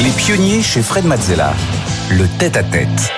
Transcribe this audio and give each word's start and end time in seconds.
Les 0.00 0.10
pionniers 0.10 0.62
chez 0.62 0.82
Fred 0.82 1.04
Mazzella. 1.04 1.54
Le 2.10 2.26
tête-à-tête. 2.38 3.12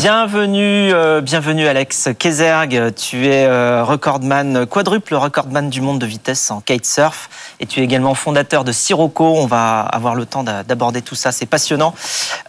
Bienvenue, 0.00 0.94
euh, 0.94 1.20
bienvenue 1.20 1.66
Alex 1.66 2.08
Kezerg. 2.18 2.94
Tu 2.94 3.26
es 3.26 3.44
euh, 3.44 3.84
recordman, 3.84 4.64
quadruple 4.64 5.14
recordman 5.14 5.68
du 5.68 5.82
monde 5.82 5.98
de 5.98 6.06
vitesse 6.06 6.50
en 6.50 6.62
kitesurf. 6.62 7.28
Et 7.60 7.66
tu 7.66 7.80
es 7.80 7.84
également 7.84 8.14
fondateur 8.14 8.64
de 8.64 8.72
Sirocco. 8.72 9.34
On 9.36 9.44
va 9.44 9.80
avoir 9.80 10.14
le 10.14 10.24
temps 10.24 10.42
d'aborder 10.42 11.02
tout 11.02 11.16
ça, 11.16 11.32
c'est 11.32 11.44
passionnant. 11.44 11.94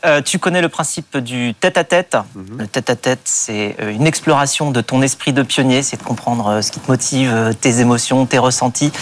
Euh, 0.06 0.22
tu 0.22 0.40
connais 0.40 0.62
le 0.62 0.70
principe 0.70 1.18
du 1.18 1.54
tête-à-tête. 1.54 2.16
Mhm. 2.36 2.60
Le 2.60 2.68
tête-à-tête, 2.68 3.20
c'est 3.26 3.76
une 3.82 4.08
exploration 4.08 4.72
de 4.72 4.80
ton 4.80 5.02
esprit 5.02 5.34
de 5.34 5.44
pionnier. 5.44 5.84
C'est 5.84 5.98
de 5.98 6.04
comprendre 6.04 6.62
ce 6.62 6.72
qui 6.72 6.80
te 6.80 6.90
motive, 6.90 7.54
tes 7.60 7.82
émotions, 7.82 8.26
tes 8.28 8.38
ressentis, 8.38 8.94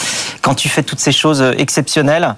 quand 0.42 0.56
tu 0.56 0.70
fais 0.70 0.82
toutes 0.82 1.00
ces 1.00 1.12
choses 1.12 1.44
exceptionnelles. 1.60 2.34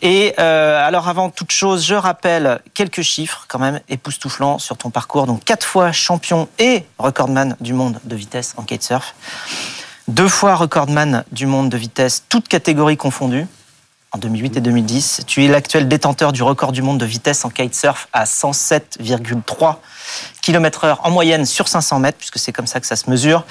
Et 0.00 0.34
alors 0.38 1.08
avant 1.08 1.28
toute 1.28 1.52
chose, 1.52 1.84
je 1.84 1.94
rappelle 1.94 2.60
quelques 2.72 3.02
chiffres 3.02 3.44
quand 3.48 3.58
même 3.58 3.80
époustouflants 3.90 4.58
sur 4.58 4.78
ton 4.78 4.88
parcours. 4.88 5.26
Donc 5.26 5.41
quatre 5.44 5.66
fois 5.66 5.92
champion 5.92 6.48
et 6.58 6.84
recordman 6.98 7.56
du 7.60 7.72
monde 7.72 7.98
de 8.04 8.16
vitesse 8.16 8.54
en 8.56 8.62
kitesurf. 8.62 9.14
Deux 10.08 10.28
fois 10.28 10.54
recordman 10.56 11.24
du 11.32 11.46
monde 11.46 11.68
de 11.68 11.76
vitesse, 11.76 12.24
toutes 12.28 12.48
catégories 12.48 12.96
confondues, 12.96 13.46
en 14.12 14.18
2008 14.18 14.58
et 14.58 14.60
2010. 14.60 15.22
Tu 15.26 15.44
es 15.44 15.48
l'actuel 15.48 15.88
détenteur 15.88 16.32
du 16.32 16.42
record 16.42 16.72
du 16.72 16.82
monde 16.82 16.98
de 16.98 17.06
vitesse 17.06 17.44
en 17.44 17.50
kitesurf 17.50 18.08
à 18.12 18.24
107,3 18.24 19.76
km 20.42 20.84
heure 20.84 21.00
en 21.04 21.10
moyenne 21.10 21.46
sur 21.46 21.68
500 21.68 21.98
mètres, 21.98 22.18
puisque 22.18 22.38
c'est 22.38 22.52
comme 22.52 22.66
ça 22.66 22.80
que 22.80 22.86
ça 22.86 22.96
se 22.96 23.08
mesure. 23.08 23.44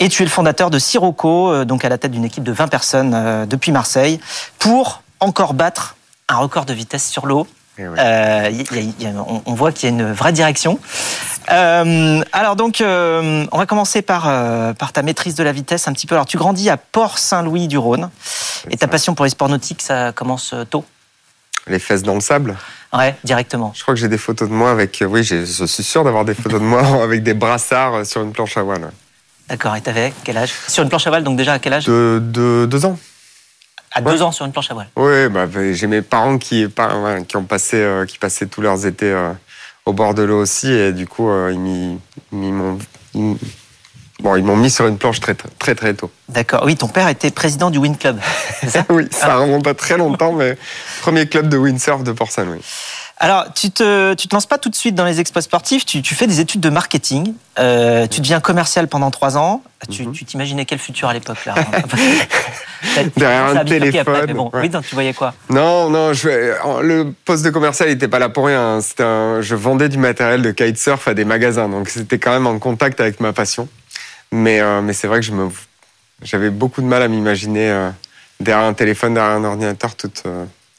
Et 0.00 0.08
tu 0.08 0.22
es 0.22 0.24
le 0.24 0.30
fondateur 0.30 0.70
de 0.70 0.78
Sirocco, 0.78 1.52
euh, 1.52 1.64
donc 1.64 1.84
à 1.84 1.88
la 1.88 1.98
tête 1.98 2.10
d'une 2.10 2.24
équipe 2.24 2.42
de 2.42 2.52
20 2.52 2.66
personnes 2.66 3.12
euh, 3.14 3.46
depuis 3.46 3.70
Marseille, 3.70 4.20
pour 4.58 5.02
encore 5.20 5.54
battre 5.54 5.96
un 6.28 6.36
record 6.36 6.64
de 6.64 6.74
vitesse 6.74 7.08
sur 7.08 7.26
l'eau. 7.26 7.46
Eh. 7.78 7.82
Euh, 7.98 8.50
y- 8.50 8.62
y- 8.78 8.94
y- 9.04 9.06
on, 9.16 9.42
on 9.46 9.54
voit 9.54 9.72
qu'il 9.72 9.88
y 9.88 9.92
a 9.92 9.94
une 9.94 10.12
vraie 10.12 10.32
direction. 10.32 10.78
Euh, 11.50 12.22
alors 12.32 12.54
donc, 12.56 12.80
euh, 12.80 13.46
on 13.50 13.58
va 13.58 13.66
commencer 13.66 14.02
par, 14.02 14.22
par 14.76 14.92
ta 14.92 15.02
maîtrise 15.02 15.34
de 15.34 15.42
la 15.42 15.52
vitesse 15.52 15.88
un 15.88 15.92
petit 15.92 16.06
peu. 16.06 16.14
Alors 16.14 16.26
tu 16.26 16.36
grandis 16.36 16.68
à 16.70 16.76
Port-Saint-Louis 16.76 17.68
du 17.68 17.78
Rhône 17.78 18.10
et 18.70 18.76
ta 18.76 18.86
ça. 18.86 18.90
passion 18.90 19.14
pour 19.14 19.24
les 19.24 19.30
sports 19.30 19.48
nautiques, 19.48 19.82
ça 19.82 20.12
commence 20.12 20.54
tôt? 20.70 20.84
Les 21.66 21.78
fesses 21.78 22.02
dans 22.02 22.14
le 22.14 22.20
sable. 22.20 22.56
Ouais, 22.92 23.16
directement. 23.24 23.72
Je 23.74 23.82
crois 23.82 23.94
que 23.94 24.00
j'ai 24.00 24.08
des 24.08 24.18
photos 24.18 24.48
de 24.48 24.54
moi 24.54 24.70
avec. 24.70 25.02
Oui, 25.08 25.24
je 25.24 25.64
suis 25.64 25.82
sûr 25.82 26.04
d'avoir 26.04 26.24
des 26.24 26.34
photos 26.34 26.60
de 26.60 26.66
moi 26.66 26.82
avec 27.02 27.22
des 27.22 27.34
brassards 27.34 28.04
sur 28.04 28.20
une 28.22 28.32
planche 28.32 28.56
à 28.56 28.62
voile. 28.62 28.90
D'accord. 29.48 29.74
Et 29.76 29.80
t'avais 29.80 30.12
quel 30.24 30.36
âge? 30.36 30.52
Sur 30.68 30.82
une 30.82 30.88
planche 30.88 31.06
à 31.06 31.10
voile, 31.10 31.24
donc 31.24 31.36
déjà 31.36 31.54
à 31.54 31.58
quel 31.58 31.72
âge? 31.72 31.84
De, 31.86 32.20
de 32.22 32.66
deux 32.70 32.84
ans. 32.84 32.98
À 33.94 34.00
deux 34.00 34.22
ans 34.22 34.32
sur 34.32 34.46
une 34.46 34.52
planche 34.52 34.70
à 34.70 34.74
voile. 34.74 34.88
Oui, 34.96 35.28
bah, 35.28 35.46
bah, 35.46 35.72
j'ai 35.72 35.86
mes 35.86 36.02
parents 36.02 36.38
qui, 36.38 36.66
ont 36.66 37.44
passé, 37.44 37.76
euh, 37.76 38.06
qui 38.06 38.18
passaient 38.18 38.46
tous 38.46 38.62
leurs 38.62 38.86
étés 38.86 39.10
euh, 39.12 39.32
au 39.84 39.92
bord 39.92 40.14
de 40.14 40.22
l'eau 40.22 40.40
aussi, 40.40 40.72
et 40.72 40.92
du 40.92 41.06
coup, 41.06 41.28
euh, 41.28 41.52
ils 41.52 42.38
m'ont, 42.52 42.78
bon, 44.20 44.36
ils 44.36 44.44
m'ont 44.44 44.56
mis 44.56 44.70
sur 44.70 44.86
une 44.86 44.96
planche 44.96 45.20
très, 45.20 45.34
très, 45.34 45.74
très, 45.74 45.94
tôt. 45.94 46.10
D'accord. 46.28 46.62
Oui, 46.64 46.76
ton 46.76 46.88
père 46.88 47.08
était 47.08 47.30
président 47.30 47.70
du 47.70 47.78
Wind 47.78 47.98
Club. 47.98 48.18
Ça? 48.66 48.84
Oui, 48.90 49.08
ça 49.10 49.36
remonte 49.36 49.66
à 49.66 49.74
très 49.74 49.98
longtemps, 49.98 50.32
mais 50.32 50.56
premier 51.02 51.28
club 51.28 51.48
de 51.48 51.58
windsurf 51.58 52.02
de 52.02 52.12
Port-Saint-Louis. 52.12 52.64
Alors, 53.24 53.44
tu 53.54 53.70
te, 53.70 54.14
tu 54.14 54.26
te 54.26 54.34
lances 54.34 54.46
pas 54.46 54.58
tout 54.58 54.68
de 54.68 54.74
suite 54.74 54.96
dans 54.96 55.04
les 55.04 55.20
exploits 55.20 55.42
sportifs, 55.42 55.86
tu, 55.86 56.02
tu 56.02 56.16
fais 56.16 56.26
des 56.26 56.40
études 56.40 56.60
de 56.60 56.70
marketing, 56.70 57.34
euh, 57.60 58.08
tu 58.08 58.20
deviens 58.20 58.40
commercial 58.40 58.88
pendant 58.88 59.12
trois 59.12 59.36
ans. 59.36 59.62
Tu 59.88 60.04
Mhm. 60.04 60.12
t'imaginais 60.12 60.64
quel 60.64 60.80
futur 60.80 61.08
à 61.08 61.12
l'époque 61.14 61.44
là? 61.46 61.54
Derrière 63.16 63.44
un 63.46 63.56
après, 63.58 63.78
téléphone, 63.78 64.24
mais 64.26 64.34
bon, 64.34 64.50
ouais. 64.52 64.62
Oui, 64.62 64.68
donc 64.70 64.84
tu 64.84 64.94
voyais 64.96 65.14
quoi? 65.14 65.34
Non, 65.50 65.88
non, 65.88 66.12
je, 66.12 66.28
le 66.82 67.12
poste 67.24 67.44
de 67.44 67.50
commercial 67.50 67.88
n'était 67.88 68.08
pas 68.08 68.18
là 68.18 68.28
pour 68.28 68.46
rien. 68.46 68.80
Un- 68.98 69.40
je 69.40 69.54
vendais 69.54 69.88
du 69.88 69.98
matériel 69.98 70.42
de 70.42 70.50
kitesurf 70.50 71.06
à 71.06 71.14
des 71.14 71.24
magasins, 71.24 71.68
donc 71.68 71.90
c'était 71.90 72.18
quand 72.18 72.32
même 72.32 72.48
en 72.48 72.58
contact 72.58 73.00
avec 73.00 73.20
ma 73.20 73.32
passion. 73.32 73.68
Mais, 74.32 74.60
euh, 74.60 74.80
mais 74.82 74.94
c'est 74.94 75.06
vrai 75.06 75.20
que 75.20 75.26
je 75.26 75.32
me, 75.32 75.48
j'avais 76.22 76.50
beaucoup 76.50 76.80
de 76.82 76.86
mal 76.86 77.02
à 77.02 77.08
m'imaginer 77.08 77.70
euh, 77.70 77.90
derrière 78.40 78.66
un 78.66 78.74
téléphone, 78.74 79.14
derrière 79.14 79.36
un 79.36 79.44
ordinateur 79.44 79.94
toute, 79.94 80.24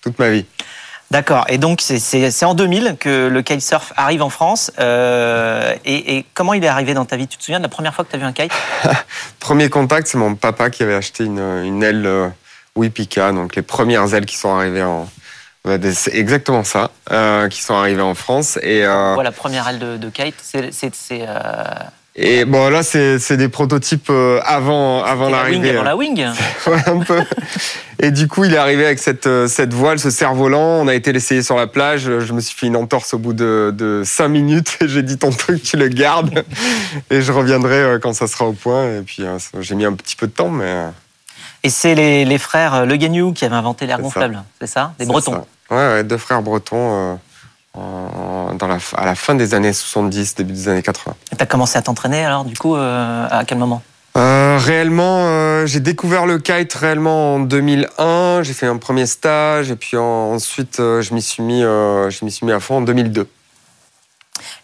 toute 0.02 0.20
ma 0.20 0.30
vie. 0.30 0.46
D'accord. 1.13 1.46
Et 1.47 1.59
donc, 1.59 1.79
c'est- 1.79 2.44
en 2.44 2.56
2000 2.56 2.97
que 3.00 3.28
le 3.28 3.41
kitesurf 3.44 3.94
arrive 3.96 4.24
en 4.24 4.29
France. 4.31 4.72
Euh, 4.79 5.72
et, 5.85 6.18
et 6.18 6.25
comment 6.34 6.53
il 6.56 6.63
est 6.63 6.68
arrivé 6.68 6.96
dans 6.96 7.06
ta 7.06 7.18
vie? 7.18 7.28
Tu 7.28 7.38
te 7.38 7.44
souviens 7.44 7.59
de 7.59 7.63
la 7.63 7.69
première 7.69 7.94
fois 7.94 8.03
que 8.03 8.09
tu 8.09 8.16
as 8.16 8.19
vu 8.19 8.25
un 8.25 8.34
kite? 8.34 8.51
Premier 9.40 9.69
contact, 9.69 10.07
c'est 10.07 10.18
mon 10.18 10.34
papa 10.34 10.72
qui 10.72 10.81
avait 10.81 10.96
acheté 10.96 11.25
une, 11.25 11.38
une 11.40 11.84
aile 11.84 12.06
euh, 12.07 12.29
Wipika, 12.75 13.31
donc 13.31 13.56
les 13.56 13.62
premières 13.62 14.12
ailes 14.16 14.25
qui 14.25 14.38
sont 14.38 14.56
arrivées 14.56 14.81
en. 14.81 15.07
des- 15.66 15.94
C'est 15.94 16.16
exactement 16.16 16.63
ça, 16.63 16.90
euh, 17.12 17.47
qui 17.47 17.62
sont 17.62 17.75
arrivées 17.75 18.01
en 18.01 18.16
France. 18.16 18.57
Et, 18.63 18.84
Voilà, 18.84 19.31
première 19.31 19.68
aile 19.68 19.78
de, 19.78 19.97
de 19.97 20.09
kite? 20.09 20.35
C'est 20.41 20.91
et 22.16 22.46
bon, 22.46 22.69
là, 22.69 22.84
c'est 22.84 23.38
des 23.38 23.50
prototypes 23.50 24.07
euh, 24.12 24.40
avant, 24.46 25.03
avant 25.03 25.25
c'est 25.25 25.31
la 25.31 25.44
wing 25.46 25.63
l'arrivée. 25.63 25.69
avant 25.72 25.84
la 25.84 25.96
wing. 25.96 26.25
Ouais, 26.68 26.78
un 26.88 27.00
peu. 27.00 27.19
Et 28.00 28.12
du 28.12 28.28
coup, 28.28 28.44
il 28.44 28.53
est 28.53 28.57
arrivé 28.57 28.85
avec 28.85 29.00
cette, 29.00 29.25
euh, 29.28 29.47
cette 29.47 29.74
voile, 29.74 29.97
ce 30.00 30.09
cerf-volant. 30.12 30.59
On 30.62 30.88
a 30.88 30.94
été 30.94 31.12
l'essayer 31.12 31.41
sur 31.41 31.56
la 31.56 31.68
plage. 31.68 32.03
Je 32.19 32.34
me 32.34 32.40
suis 32.41 32.56
fait 32.56 32.68
une 32.68 32.75
entorse 32.75 33.13
au 33.13 33.18
bout 33.18 33.34
de, 33.34 33.74
de 33.75 34.03
cinq 34.06 34.28
minutes. 34.28 34.78
Et 34.81 34.88
j'ai 34.88 35.01
dit, 35.03 35.18
ton 35.18 35.31
truc, 35.31 35.63
tu 35.63 35.75
le 35.78 35.88
gardes. 35.88 36.44
Et 37.09 37.22
je 37.22 37.31
reviendrai 37.31 37.75
euh, 37.78 38.00
quand 38.00 38.13
ça 38.13 38.28
sera 38.28 38.45
au 38.45 38.53
point. 38.53 38.97
Et 38.97 39.01
puis, 39.01 39.24
ça- 39.40 39.62
j'ai 39.62 39.75
mis 39.75 39.85
un 39.85 39.94
petit 39.94 40.16
peu 40.16 40.28
de 40.28 40.34
temps, 40.34 40.50
mais. 40.50 40.72
Et 41.63 41.69
c'est 41.69 41.95
les, 41.95 42.25
les 42.25 42.38
frères 42.38 42.85
Le 42.85 42.95
Gagnou 42.97 43.31
qui 43.34 43.45
avaient 43.45 43.56
inventé 43.56 43.85
l'air 43.88 43.95
C'est 43.97 44.03
gonflable, 44.03 44.44
c'est 44.59 44.68
ça? 44.68 44.94
Des 45.00 45.06
Bretons. 45.06 45.31
ça. 45.69 45.75
Ouais, 45.75 45.94
ouais, 45.94 46.03
deux 46.03 46.18
frères 46.18 46.41
bretons 46.41 47.13
euh, 47.13 47.16
en- 47.78 48.54
dans 48.56 48.68
la, 48.68 48.78
à 48.98 49.06
la 49.06 49.16
fin 49.16 49.36
des 49.36 49.54
années 49.54 49.74
70, 49.74 50.36
début 50.36 50.54
des 50.54 50.70
années 50.70 50.82
80. 50.84 51.16
Et 51.32 51.36
t'as 51.36 51.46
commencé 51.46 51.78
à 51.78 51.82
t'entraîner 51.82 52.24
alors, 52.24 52.46
du 52.46 52.56
coup, 52.56 52.76
euh, 52.76 53.28
à 53.30 53.46
quel 53.46 53.58
moment? 53.58 53.82
Euh, 54.16 54.60
réellement, 54.62 55.26
euh, 55.28 55.66
j'ai 55.66 55.80
découvert 55.80 56.28
le 56.28 56.38
kite 56.38 56.72
réellement 56.74 57.36
en 57.36 57.40
2001. 57.40 58.44
J'ai 58.44 58.54
fait 58.54 58.68
un 58.68 58.78
premier 58.78 59.08
stage 59.08 59.72
et 59.72 59.76
puis 59.76 59.98
en- 59.98 60.34
ensuite 60.34 60.80
euh, 60.80 61.02
je 61.02 61.16
m'y 61.16 61.22
suis 61.22 61.42
mis, 61.42 61.64
euh, 61.64 62.12
je 62.12 62.24
m'y 62.24 62.32
suis 62.32 62.46
mis 62.46 62.52
à 62.52 62.60
fond 62.60 62.78
en 62.78 62.82
2002. 62.82 63.28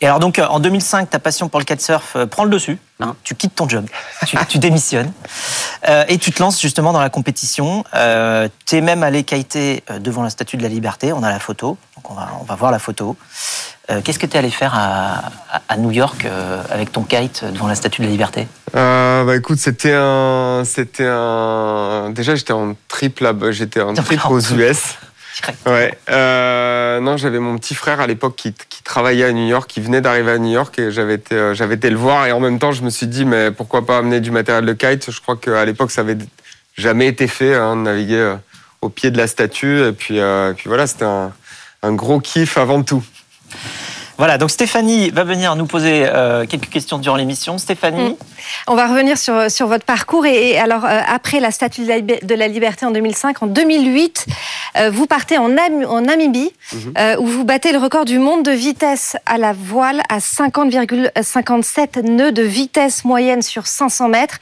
Et 0.01 0.05
alors 0.07 0.19
donc, 0.19 0.39
euh, 0.39 0.45
en 0.47 0.59
2005, 0.59 1.09
ta 1.09 1.19
passion 1.19 1.47
pour 1.49 1.59
le 1.59 1.65
kitesurf 1.65 2.15
euh, 2.15 2.25
prend 2.25 2.43
le 2.43 2.49
dessus. 2.49 2.79
hein. 3.01 3.15
tu 3.23 3.35
quittes 3.35 3.55
ton 3.55 3.67
job, 3.69 3.85
tu, 4.25 4.37
tu 4.47 4.57
démissionnes. 4.59 5.11
Euh, 5.87 6.03
et 6.07 6.17
tu 6.17 6.31
te 6.31 6.41
lances 6.41 6.59
justement 6.61 6.91
dans 6.91 6.99
la 7.01 7.09
compétition. 7.09 7.83
Euh, 7.93 8.47
tu 8.65 8.77
es 8.77 8.81
même 8.81 9.03
allé 9.03 9.23
kiter 9.23 9.83
devant 9.99 10.23
la 10.23 10.29
Statue 10.29 10.57
de 10.57 10.63
la 10.63 10.69
Liberté. 10.69 11.13
On 11.13 11.21
a 11.23 11.29
la 11.29 11.39
photo, 11.39 11.77
donc 11.95 12.09
on 12.11 12.13
va, 12.13 12.29
on 12.41 12.43
va 12.43 12.55
voir 12.55 12.71
la 12.71 12.79
photo. 12.79 13.15
Euh, 13.89 14.01
Qu'est-ce 14.03 14.19
que 14.19 14.25
tu 14.25 14.35
es 14.35 14.39
allé 14.39 14.49
faire 14.51 14.73
à, 14.75 15.21
à- 15.51 15.61
à 15.67 15.77
New 15.77 15.91
York 15.91 16.25
avec 16.71 16.91
ton 16.91 17.03
kite 17.03 17.43
devant 17.45 17.67
la 17.67 17.75
Statue 17.75 18.01
de 18.01 18.07
la 18.07 18.11
Liberté? 18.11 18.47
Bah 18.73 19.35
écoute, 19.35 19.59
c'était 19.59 19.93
un, 19.95 20.63
c'était 20.65 21.07
un. 21.07 22.09
Déjà, 22.11 22.35
j'étais 22.35 22.53
en 22.53 22.75
trip 22.87 23.19
là-bas. 23.19 23.51
J'étais 23.51 23.81
en 23.81 23.93
trip 23.93 24.19
aux 24.29 24.39
US. 24.39 24.95
Ouais. 25.65 25.97
Euh, 26.09 26.99
non, 26.99 27.17
j'avais 27.17 27.39
mon 27.39 27.57
petit 27.57 27.75
frère 27.75 27.99
à 28.01 28.07
l'époque 28.07 28.35
qui, 28.35 28.53
qui 28.69 28.83
travaillait 28.83 29.25
à 29.25 29.31
New 29.31 29.47
York, 29.47 29.69
qui 29.69 29.81
venait 29.81 30.01
d'arriver 30.01 30.31
à 30.31 30.37
New 30.37 30.51
York 30.51 30.77
et 30.79 30.91
j'avais 30.91 31.15
été, 31.15 31.35
euh, 31.35 31.53
j'avais 31.53 31.75
été 31.75 31.89
le 31.89 31.97
voir 31.97 32.25
et 32.27 32.31
en 32.31 32.39
même 32.39 32.59
temps 32.59 32.71
je 32.71 32.81
me 32.83 32.89
suis 32.89 33.07
dit 33.07 33.25
mais 33.25 33.51
pourquoi 33.51 33.85
pas 33.85 33.97
amener 33.99 34.19
du 34.19 34.31
matériel 34.31 34.65
de 34.65 34.73
kite? 34.73 35.11
Je 35.11 35.21
crois 35.21 35.37
qu'à 35.37 35.63
l'époque 35.65 35.91
ça 35.91 36.01
avait 36.01 36.17
jamais 36.77 37.07
été 37.07 37.27
fait 37.27 37.55
hein, 37.55 37.75
de 37.75 37.81
naviguer 37.81 38.15
euh, 38.15 38.35
au 38.81 38.89
pied 38.89 39.11
de 39.11 39.17
la 39.17 39.27
statue 39.27 39.81
et 39.85 39.91
puis, 39.91 40.19
euh, 40.19 40.51
et 40.51 40.53
puis 40.53 40.67
voilà 40.67 40.87
c'était 40.87 41.05
un, 41.05 41.31
un 41.83 41.93
gros 41.93 42.19
kiff 42.19 42.57
avant 42.57 42.83
tout. 42.83 43.03
Voilà, 44.17 44.37
donc 44.37 44.51
Stéphanie 44.51 45.11
va 45.11 45.23
venir 45.23 45.55
nous 45.55 45.65
poser 45.65 46.05
euh, 46.05 46.45
quelques 46.45 46.67
questions 46.69 46.97
durant 46.97 47.15
l'émission. 47.15 47.57
Stéphanie, 47.57 48.09
Mm. 48.09 48.15
On 48.67 48.75
va 48.75 48.87
revenir 48.87 49.17
sur, 49.17 49.49
sur 49.51 49.67
votre 49.67 49.85
parcours. 49.85 50.25
Et, 50.25 50.51
et 50.51 50.59
alors, 50.59 50.85
euh, 50.85 50.99
après 51.07 51.39
la 51.39 51.51
Statue 51.51 51.81
de 51.81 52.35
la, 52.35 52.47
Liberté 52.47 52.85
en 52.85 52.91
2005, 52.91 53.43
en 53.43 53.47
2008, 53.47 54.25
euh, 54.77 54.89
vous 54.91 55.05
partez 55.07 55.37
en, 55.37 55.49
Nam- 55.49 55.85
en 55.87 56.01
Namibie, 56.01 56.51
Mhm. 56.71 56.93
euh, 56.99 57.15
où 57.19 57.25
vous 57.25 57.43
battez 57.45 57.71
le 57.71 57.79
record 57.79 58.05
du 58.05 58.19
monde 58.19 58.43
de 58.43 58.51
vitesse 58.51 59.15
à 59.25 59.37
la 59.37 59.53
voile 59.53 60.01
à 60.09 60.19
50,57 60.19 62.01
nœuds 62.03 62.31
de 62.31 62.43
vitesse 62.43 63.05
moyenne 63.05 63.41
sur 63.41 63.67
500 63.67 64.09
mètres. 64.09 64.37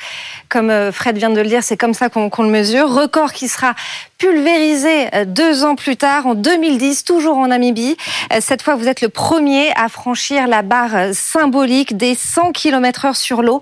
Comme 0.49 0.91
Fred 0.91 1.17
vient 1.17 1.29
de 1.29 1.39
le 1.41 1.47
dire, 1.47 1.63
c'est 1.63 1.77
comme 1.77 1.93
ça 1.93 2.09
qu'on 2.09 2.29
le 2.43 2.49
mesure. 2.49 2.89
Record 2.93 3.33
qui 3.33 3.47
sera 3.47 3.73
pulvérisé 4.17 5.09
deux 5.27 5.63
ans 5.63 5.75
plus 5.75 5.95
tard, 5.95 6.25
en 6.25 6.33
2010, 6.33 7.03
toujours 7.03 7.37
en 7.37 7.47
Namibie. 7.47 7.95
Cette 8.39 8.61
fois, 8.63 8.75
vous 8.75 8.87
êtes 8.87 9.01
le 9.01 9.09
premier 9.09 9.71
à 9.75 9.89
franchir 9.89 10.47
la 10.47 10.63
barre 10.63 11.13
symbolique 11.13 11.95
des 11.97 12.15
100 12.15 12.51
km 12.51 13.05
heure 13.05 13.15
sur 13.15 13.41
l'eau. 13.43 13.61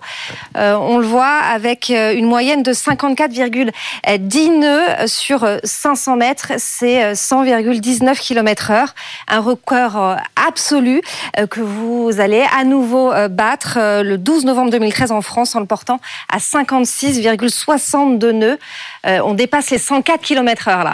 Euh, 0.58 0.76
on 0.76 0.98
le 0.98 1.06
voit 1.06 1.26
avec 1.26 1.90
euh, 1.90 2.14
une 2.16 2.26
moyenne 2.26 2.64
de 2.64 2.74
54,10 2.74 4.60
nœuds 4.60 5.08
sur 5.08 5.44
euh, 5.44 5.58
500 5.64 6.16
mètres. 6.18 6.52
C'est 6.58 7.04
euh, 7.04 7.14
100,19 7.14 8.20
km 8.20 8.72
heure. 8.72 8.94
Un 9.28 9.40
record 9.40 9.98
euh, 9.98 10.16
absolu 10.48 11.02
euh, 11.40 11.48
que 11.48 11.62
vous 11.62 12.20
allez 12.20 12.46
à 12.58 12.64
nouveau 12.64 13.12
euh, 13.12 13.28
battre 13.28 13.78
euh, 13.80 14.04
le 14.04 14.18
12 14.18 14.46
novembre 14.46 14.72
2013 14.72 15.12
en 15.12 15.22
France 15.22 15.56
en 15.56 15.60
le 15.60 15.66
portant 15.66 16.00
à 16.30 16.38
56,62 16.38 18.32
nœuds. 18.32 18.60
Euh, 19.06 19.20
On 19.24 19.34
dépasse 19.34 19.70
les 19.72 19.78
104 19.78 20.22
km 20.22 20.68
heure 20.68 20.84
là. 20.84 20.94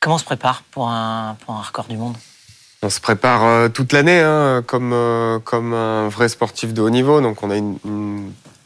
Comment 0.00 0.14
on 0.16 0.18
se 0.18 0.24
prépare 0.24 0.62
pour 0.70 0.88
un 0.88 1.36
record 1.48 1.86
du 1.86 1.96
monde? 1.96 2.16
On 2.82 2.90
se 2.90 3.00
prépare 3.00 3.70
toute 3.72 3.92
l'année 3.92 4.20
hein, 4.20 4.62
comme, 4.66 4.94
comme 5.44 5.74
un 5.74 6.08
vrai 6.08 6.28
sportif 6.28 6.72
de 6.72 6.80
haut 6.80 6.90
niveau. 6.90 7.20
Donc 7.20 7.42
on 7.42 7.50
a 7.50 7.56
une, 7.56 7.78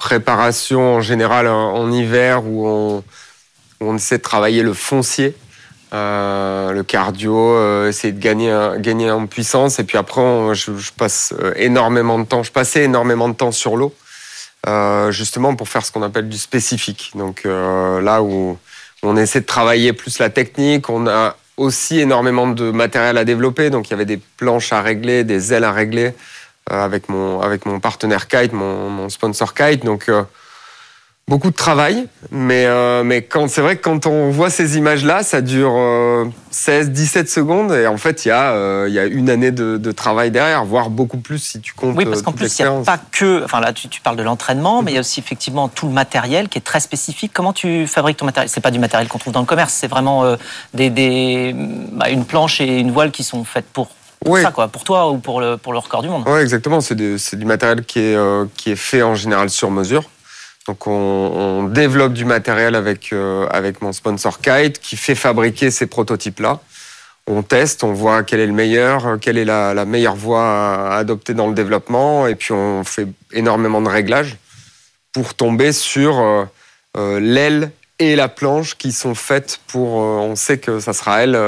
préparation 0.03 0.97
en 0.97 1.01
général 1.01 1.47
en, 1.47 1.93
hiver 1.93 2.45
où 2.45 3.03
on, 3.81 3.95
essaie 3.97 4.19
de 4.19 4.23
travailler 4.23 4.65
le 4.65 4.75
foncier, 4.75 5.37
euh, 5.95 6.73
le 6.73 6.83
cardio, 6.83 7.55
euh, 7.55 7.89
essayer 7.89 8.13
de 8.13 8.19
gagner, 8.19 8.53
gagner 8.79 9.13
en 9.13 9.29
puissance. 9.29 9.79
Et 9.79 9.85
puis 9.85 9.97
après, 9.97 10.21
je, 10.55 10.91
passe 10.97 11.33
euh, 11.41 11.53
énormément 11.55 12.19
de 12.19 12.25
temps, 12.25 12.43
je 12.43 12.51
passais 12.51 12.83
énormément 12.83 13.29
de 13.29 13.35
temps 13.35 13.53
sur 13.53 13.77
l'eau, 13.77 13.95
justement 15.11 15.55
pour 15.55 15.69
faire 15.69 15.87
ce 15.87 15.93
qu'on 15.93 16.03
appelle 16.03 16.29
du 16.29 16.39
spécifique. 16.39 17.13
Donc 17.15 17.45
là 17.45 18.23
où 18.23 18.59
on 19.05 19.17
essaie 19.17 19.41
de 19.41 19.47
travailler 19.47 19.93
plus 19.93 20.19
la 20.19 20.31
technique, 20.31 20.91
on 20.91 21.07
a 21.07 21.37
aussi 21.57 22.01
énormément 22.01 22.47
de 22.47 22.71
matériel 22.71 23.19
à 23.19 23.25
développer. 23.25 23.71
Donc 23.71 23.89
il 23.89 23.91
y 23.93 23.95
avait 23.95 24.05
des 24.05 24.21
planches 24.37 24.73
à 24.73 24.83
régler, 24.83 25.25
des 25.25 25.53
ailes 25.53 25.65
à 25.65 25.73
régler 25.73 26.15
avec 26.71 27.09
mon 27.09 27.41
avec 27.41 27.67
mon 27.67 27.81
partenaire 27.81 28.29
Kite, 28.29 28.53
mon, 28.53 28.89
mon 28.89 29.09
sponsor 29.09 29.55
Kite. 29.55 29.85
Donc 29.85 30.11
beaucoup 31.29 31.51
de 31.51 31.57
travail, 31.57 32.07
mais, 32.31 32.67
euh, 32.67 33.05
mais 33.05 33.23
quand, 33.23 33.49
c'est 33.49 33.61
vrai 33.61 33.77
que 33.77 33.83
quand 33.83 34.07
on 34.07 34.31
voit 34.31 34.51
ces 34.51 34.77
images-là, 34.77 35.23
ça 35.23 35.41
dure 35.41 35.73
16, 36.51 36.89
euh, 36.89 36.91
17 36.91 37.31
secondes, 37.31 37.73
et 37.73 37.87
en 37.87 37.97
fait, 37.97 38.25
il 38.25 38.29
y, 38.29 38.31
a, 38.33 38.53
euh, 38.53 38.89
y 38.91 38.99
a 38.99 39.07
une 39.07 39.31
année 39.31 39.51
de, 39.51 39.93
travail 39.93 40.31
derrière, 40.31 40.65
voire 40.65 40.91
beaucoup 40.91 41.19
plus 41.19 41.39
si 41.39 41.61
tu 41.61 41.75
comptes. 41.75 41.97
Oui, 41.97 42.05
parce 42.05 42.23
qu'en 42.23 42.33
plus, 42.33 42.59
il 42.59 42.63
n'y 42.63 42.69
a 42.69 42.73
pas 42.85 42.99
que. 43.11 43.45
Enfin, 43.45 43.61
là, 43.61 43.73
tu, 43.73 43.89
parles 44.01 44.17
de 44.17 44.23
l'entraînement, 44.23 44.83
mais 44.83 44.93
il 44.93 44.95
y 44.95 44.97
a 44.99 45.01
aussi 45.01 45.21
effectivement 45.21 45.69
tout 45.69 45.87
le 45.87 45.93
matériel 45.93 46.49
qui 46.49 46.59
est 46.59 46.63
très 46.63 46.81
spécifique. 46.81 47.33
Comment 47.33 47.53
tu 47.53 47.87
fabriques 47.87 48.17
ton 48.17 48.27
matériel? 48.27 48.49
C'est 48.49 48.61
pas 48.61 48.71
du 48.71 48.79
matériel 48.79 49.09
qu'on 49.09 49.19
trouve 49.19 49.33
dans 49.33 49.41
le 49.41 49.47
commerce, 49.47 49.75
c'est 49.75 49.89
vraiment 49.89 50.37
des, 50.75 50.91
des 50.91 51.55
bah, 51.93 52.11
une 52.11 52.25
planche 52.25 52.61
et 52.61 52.79
une 52.79 52.91
voile 52.91 53.11
qui 53.11 53.23
sont 53.23 53.45
faites 53.45 53.67
pour 53.67 53.89
ça, 54.25 54.51
quoi, 54.51 54.69
pour 54.69 54.85
toi 54.85 55.11
ou 55.11 55.19
pour 55.19 55.41
le, 55.41 55.57
pour 55.57 55.73
le 55.73 55.79
record 55.79 56.03
du 56.03 56.09
monde. 56.09 56.25
Oui, 56.27 56.41
exactement. 56.41 56.81
C'est 56.81 56.95
du 56.95 57.45
matériel 57.45 57.85
qui 57.85 58.01
est, 58.01 58.19
qui 58.57 58.73
est 58.73 58.77
fait 58.77 59.03
en 59.03 59.15
général 59.15 59.51
sur 59.51 59.71
mesure. 59.71 60.05
Donc 60.67 60.87
on, 60.87 61.65
développe 61.65 62.13
du 62.13 62.25
matériel 62.25 62.75
avec, 62.75 63.13
euh, 63.13 63.47
avec 63.51 63.83
mon 63.83 63.93
sponsor 63.93 64.41
Kite 64.41 64.79
qui 64.79 64.97
fait 64.97 65.15
fabriquer 65.15 65.71
ces 65.71 65.87
prototypes-là. 65.87 66.61
On 67.27 67.43
teste, 67.43 67.85
on 67.85 67.93
voit 67.93 68.23
quel 68.25 68.41
est 68.41 68.47
le 68.47 68.53
meilleur, 68.53 69.19
quelle 69.21 69.39
est 69.39 69.45
la, 69.45 69.85
meilleure 69.85 70.17
voie 70.17 70.91
à 70.91 70.97
adopter 70.97 71.35
dans 71.35 71.47
le 71.47 71.55
développement, 71.55 72.27
et 72.27 72.35
puis 72.35 72.53
on 72.53 72.83
fait 72.83 73.07
énormément 73.33 73.81
de 73.81 73.89
réglages 73.89 74.37
pour 75.13 75.35
tomber 75.35 75.73
sur 75.73 76.19
euh, 76.19 76.45
euh, 76.97 77.21
l'aile 77.21 77.71
et 78.01 78.17
la 78.17 78.29
planche 78.29 78.77
qui 78.77 78.91
sont 78.91 79.15
faites 79.15 79.61
pour. 79.69 79.95
on 79.95 80.35
sait 80.35 80.59
que 80.59 80.81
ça 80.81 80.93
sera 80.93 81.23
elle. 81.23 81.39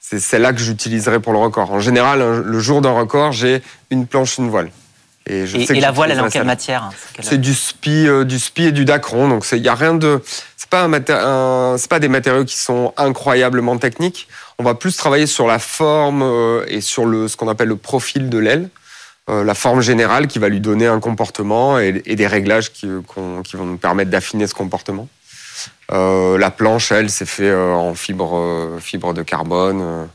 c'est 0.00 0.20
celle-là 0.20 0.52
que 0.52 0.60
j'utiliserai 0.60 1.18
pour 1.18 1.32
le 1.32 1.38
record. 1.38 1.72
En 1.72 1.80
général, 1.80 2.42
le 2.42 2.60
jour 2.60 2.80
d'un 2.80 2.92
record, 2.92 3.32
j'ai 3.32 3.62
une 3.90 4.06
planche, 4.06 4.38
une 4.38 4.50
voile. 4.50 4.70
Et, 5.30 5.80
la 5.80 5.92
voile, 5.92 6.10
elle 6.10 6.18
est 6.18 6.22
en 6.22 6.28
quelle 6.28 6.44
matière 6.44 6.84
hein, 6.84 6.90
C'est 7.20 7.40
du 7.40 7.54
spi, 7.54 8.08
euh, 8.08 8.24
du 8.24 8.38
spi 8.38 8.64
et 8.64 8.72
du 8.72 8.84
dacron. 8.84 9.28
Donc 9.28 9.46
il 9.52 9.58
y 9.58 9.68
a 9.68 9.74
rien 9.74 9.94
de, 9.94 10.20
c'est 10.56 10.68
pas 10.68 10.84
un, 10.84 11.78
c'est 11.78 11.88
pas 11.88 12.00
des 12.00 12.08
matériaux 12.08 12.44
qui 12.44 12.56
sont 12.56 12.92
incroyablement 12.96 13.78
techniques. 13.78 14.26
On 14.58 14.64
va 14.64 14.74
plus 14.74 14.96
travailler 14.96 15.26
sur 15.26 15.46
la 15.46 15.60
forme 15.60 16.22
euh, 16.22 16.64
et 16.66 16.80
sur 16.80 17.06
le 17.06 17.28
ce 17.28 17.36
qu'on 17.36 17.48
appelle 17.48 17.68
le 17.68 17.76
profil 17.76 18.28
de 18.28 18.38
l'aile, 18.38 18.70
euh, 19.28 19.44
la 19.44 19.54
forme 19.54 19.82
générale 19.82 20.26
qui 20.26 20.40
va 20.40 20.48
lui 20.48 20.60
donner 20.60 20.88
un 20.88 20.98
comportement 20.98 21.78
et, 21.78 21.92
des 21.92 22.26
réglages 22.26 22.72
qui, 22.72 22.88
qui, 23.44 23.56
vont 23.56 23.66
nous 23.66 23.78
permettre 23.78 24.10
d'affiner 24.10 24.48
ce 24.48 24.54
comportement. 24.54 25.08
la 25.90 26.50
planche, 26.50 26.90
elle, 26.90 27.08
c'est 27.08 27.26
fait 27.26 27.54
en 27.54 27.94
fibre, 27.94 28.78
fibre 28.80 29.14
de 29.14 29.22
carbone. 29.22 30.08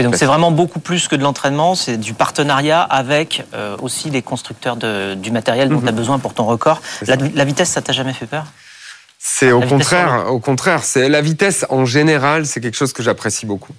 Oui, 0.00 0.04
donc 0.04 0.16
c'est 0.16 0.26
vraiment 0.26 0.50
beaucoup 0.50 0.80
plus 0.80 1.08
que 1.08 1.16
de 1.16 1.22
l'entraînement, 1.22 1.74
c'est 1.74 1.98
du 1.98 2.14
partenariat 2.14 2.80
avec 2.80 3.44
euh, 3.52 3.76
aussi 3.82 4.08
les 4.08 4.22
constructeurs 4.22 4.76
de, 4.76 5.14
du 5.14 5.30
matériel 5.30 5.68
dont 5.68 5.80
tu 5.80 5.88
as 5.88 5.92
mhm. 5.92 5.96
besoin 5.96 6.18
pour 6.18 6.32
ton 6.32 6.44
record. 6.44 6.80
La, 7.06 7.44
vitesse, 7.44 7.70
ça 7.70 7.82
t'a 7.82 7.92
jamais 7.92 8.14
fait 8.14 8.26
peur? 8.26 8.46
C'est 9.18 9.52
au 9.52 9.60
contraire, 9.60 10.26
au 10.30 10.38
contraire, 10.38 10.82
c'est 10.82 11.10
la 11.10 11.20
vitesse 11.20 11.66
en 11.68 11.84
général, 11.84 12.46
c'est 12.46 12.60
quelque 12.60 12.76
chose 12.76 12.94
que 12.94 13.02
j'apprécie 13.02 13.44
beaucoup, 13.44 13.74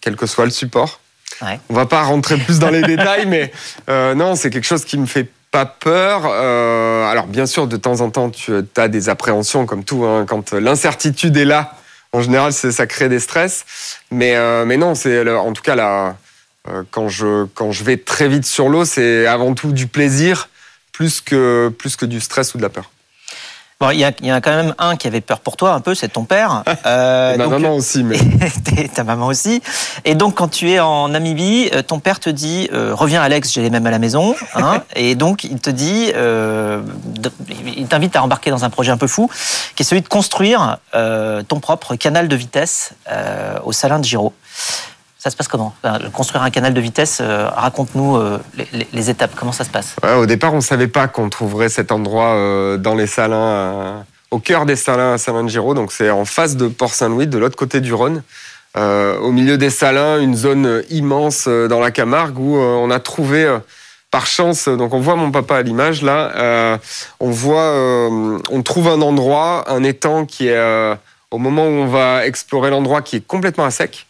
quel 0.00 0.16
que 0.16 0.26
soit 0.26 0.44
le 0.44 0.50
support. 0.50 0.98
Ouais. 1.42 1.60
On 1.68 1.74
va 1.74 1.86
pas 1.86 2.02
rentrer 2.02 2.36
plus 2.36 2.58
dans 2.58 2.70
les 2.70 2.82
détails, 2.96 3.26
mais 3.26 3.52
euh, 3.88 4.16
non, 4.16 4.34
c'est 4.34 4.50
quelque 4.50 4.66
chose 4.66 4.84
qui 4.84 4.98
me 4.98 5.06
fait 5.06 5.30
pas 5.52 5.66
peur. 5.66 6.22
Euh, 6.26 7.08
alors 7.08 7.28
bien 7.28 7.46
sûr, 7.46 7.68
de 7.68 7.76
temps 7.76 8.00
en 8.00 8.10
temps, 8.10 8.30
tu 8.30 8.52
as 8.76 8.88
des 8.88 9.08
appréhensions 9.08 9.66
comme 9.66 9.84
tout. 9.84 10.04
Hein, 10.04 10.26
quand 10.28 10.52
l'incertitude 10.52 11.36
est 11.36 11.44
là, 11.44 11.74
en 12.12 12.22
général, 12.22 12.52
ça 12.52 12.86
crée 12.86 13.08
des 13.08 13.20
stress. 13.20 13.64
Mais, 14.10 14.36
euh, 14.36 14.64
mais 14.64 14.76
non, 14.76 14.94
c'est 14.94 15.28
en 15.28 15.52
tout 15.52 15.62
cas 15.62 15.74
là, 15.74 16.16
euh, 16.68 16.82
quand, 16.90 17.08
je, 17.08 17.46
quand 17.54 17.72
je 17.72 17.84
vais 17.84 17.96
très 17.96 18.28
vite 18.28 18.46
sur 18.46 18.68
l'eau, 18.68 18.84
c'est 18.84 19.26
avant 19.26 19.54
tout 19.54 19.72
du 19.72 19.86
plaisir 19.86 20.48
plus 20.92 21.20
que, 21.20 21.72
plus 21.78 21.96
que 21.96 22.06
du 22.06 22.20
stress 22.20 22.54
ou 22.54 22.58
de 22.58 22.62
la 22.62 22.68
peur. 22.68 22.90
Bon, 23.80 23.88
il 23.88 23.98
y, 23.98 24.04
a, 24.04 24.12
y 24.20 24.30
a 24.30 24.42
quand 24.42 24.50
même 24.50 24.74
un 24.78 24.94
qui 24.96 25.06
avait 25.06 25.22
peur 25.22 25.40
pour 25.40 25.56
toi 25.56 25.72
un 25.72 25.80
peu, 25.80 25.94
c'est 25.94 26.08
ton 26.08 26.24
père. 26.24 26.64
Euh, 26.86 27.36
ma 27.36 27.46
maman 27.46 27.76
aussi, 27.76 28.02
mais 28.02 28.18
ta 28.94 29.04
maman 29.04 29.26
aussi. 29.26 29.62
Et 30.04 30.14
donc, 30.14 30.36
quand 30.36 30.48
tu 30.48 30.70
es 30.70 30.80
en 30.80 31.08
Namibie, 31.08 31.68
euh, 31.74 31.82
ton 31.82 32.00
père 32.00 32.18
te 32.18 32.30
dit 32.30 32.68
euh, 32.72 32.94
reviens 32.94 33.22
Alex, 33.22 33.52
j'ai 33.52 33.60
les 33.60 33.70
mêmes 33.70 33.86
à 33.86 33.90
la 33.90 33.98
maison. 33.98 34.34
Hein, 34.54 34.82
et 34.96 35.14
donc, 35.14 35.44
il 35.44 35.60
te 35.60 35.68
dit, 35.70 36.10
euh, 36.16 36.80
il 37.76 37.86
t'invite 37.86 38.16
à 38.16 38.22
embarquer 38.22 38.50
dans 38.50 38.64
un 38.64 38.70
projet 38.70 38.90
un 38.90 38.96
peu 38.96 39.06
fou, 39.06 39.30
qui 39.76 39.82
est 39.82 39.86
celui 39.86 40.00
de 40.00 40.08
construire 40.08 40.78
euh, 40.94 41.42
ton 41.42 41.60
propre 41.60 41.96
canal 41.96 42.28
de 42.28 42.36
vitesse 42.36 42.92
au 43.64 43.72
Salin 43.72 43.98
de 43.98 44.04
Giraud. 44.04 44.32
Ça 45.20 45.28
se 45.28 45.36
passe 45.36 45.48
comment 45.48 45.74
Construire 46.14 46.42
un 46.42 46.48
canal 46.48 46.72
de 46.72 46.80
vitesse, 46.80 47.18
euh, 47.20 47.46
raconte-nous 47.46 48.16
euh, 48.16 48.38
les, 48.94 49.10
étapes, 49.10 49.32
comment 49.36 49.52
ça 49.52 49.64
se 49.64 49.68
passe? 49.68 49.96
Au 50.02 50.24
départ, 50.24 50.54
on 50.54 50.56
ne 50.56 50.62
savait 50.62 50.88
pas 50.88 51.08
qu'on 51.08 51.28
trouverait 51.28 51.68
cet 51.68 51.92
endroit 51.92 52.36
euh, 52.36 52.78
dans 52.78 52.94
les 52.94 53.06
salins, 53.06 54.02
au 54.30 54.38
cœur 54.38 54.64
des 54.64 54.76
salins 54.76 55.12
à 55.12 55.18
Salin 55.18 55.44
de 55.44 55.50
Giraud, 55.50 55.74
donc 55.74 55.92
c'est 55.92 56.08
en 56.08 56.24
face 56.24 56.56
de 56.56 56.68
Port-Saint-Louis, 56.68 57.26
de 57.26 57.36
l'autre 57.36 57.56
côté 57.56 57.82
du 57.82 57.92
Rhône. 57.92 58.22
au 58.76 59.30
milieu 59.30 59.58
des 59.58 59.68
salins, 59.68 60.18
une 60.20 60.34
zone 60.34 60.84
immense 60.88 61.46
dans 61.48 61.80
la 61.80 61.90
Camargue 61.90 62.38
où 62.38 62.56
on 62.56 62.90
a 62.90 62.98
trouvé 62.98 63.58
par 64.10 64.24
chance, 64.26 64.68
donc 64.68 64.94
on 64.94 65.00
voit 65.00 65.16
mon 65.16 65.30
papa 65.30 65.56
à 65.56 65.62
l'image 65.62 66.00
là, 66.00 66.78
on 67.18 67.30
voit, 67.30 68.08
on 68.08 68.62
trouve 68.62 68.88
un 68.88 69.02
endroit, 69.02 69.70
un 69.70 69.84
étang 69.84 70.24
qui 70.24 70.48
est 70.48 70.96
au 71.30 71.36
moment 71.36 71.64
où 71.64 71.72
on 71.72 71.88
va 71.88 72.24
explorer 72.24 72.70
l'endroit 72.70 73.02
qui 73.02 73.16
est 73.16 73.26
complètement 73.26 73.66
à 73.66 73.70
sec. 73.70 74.06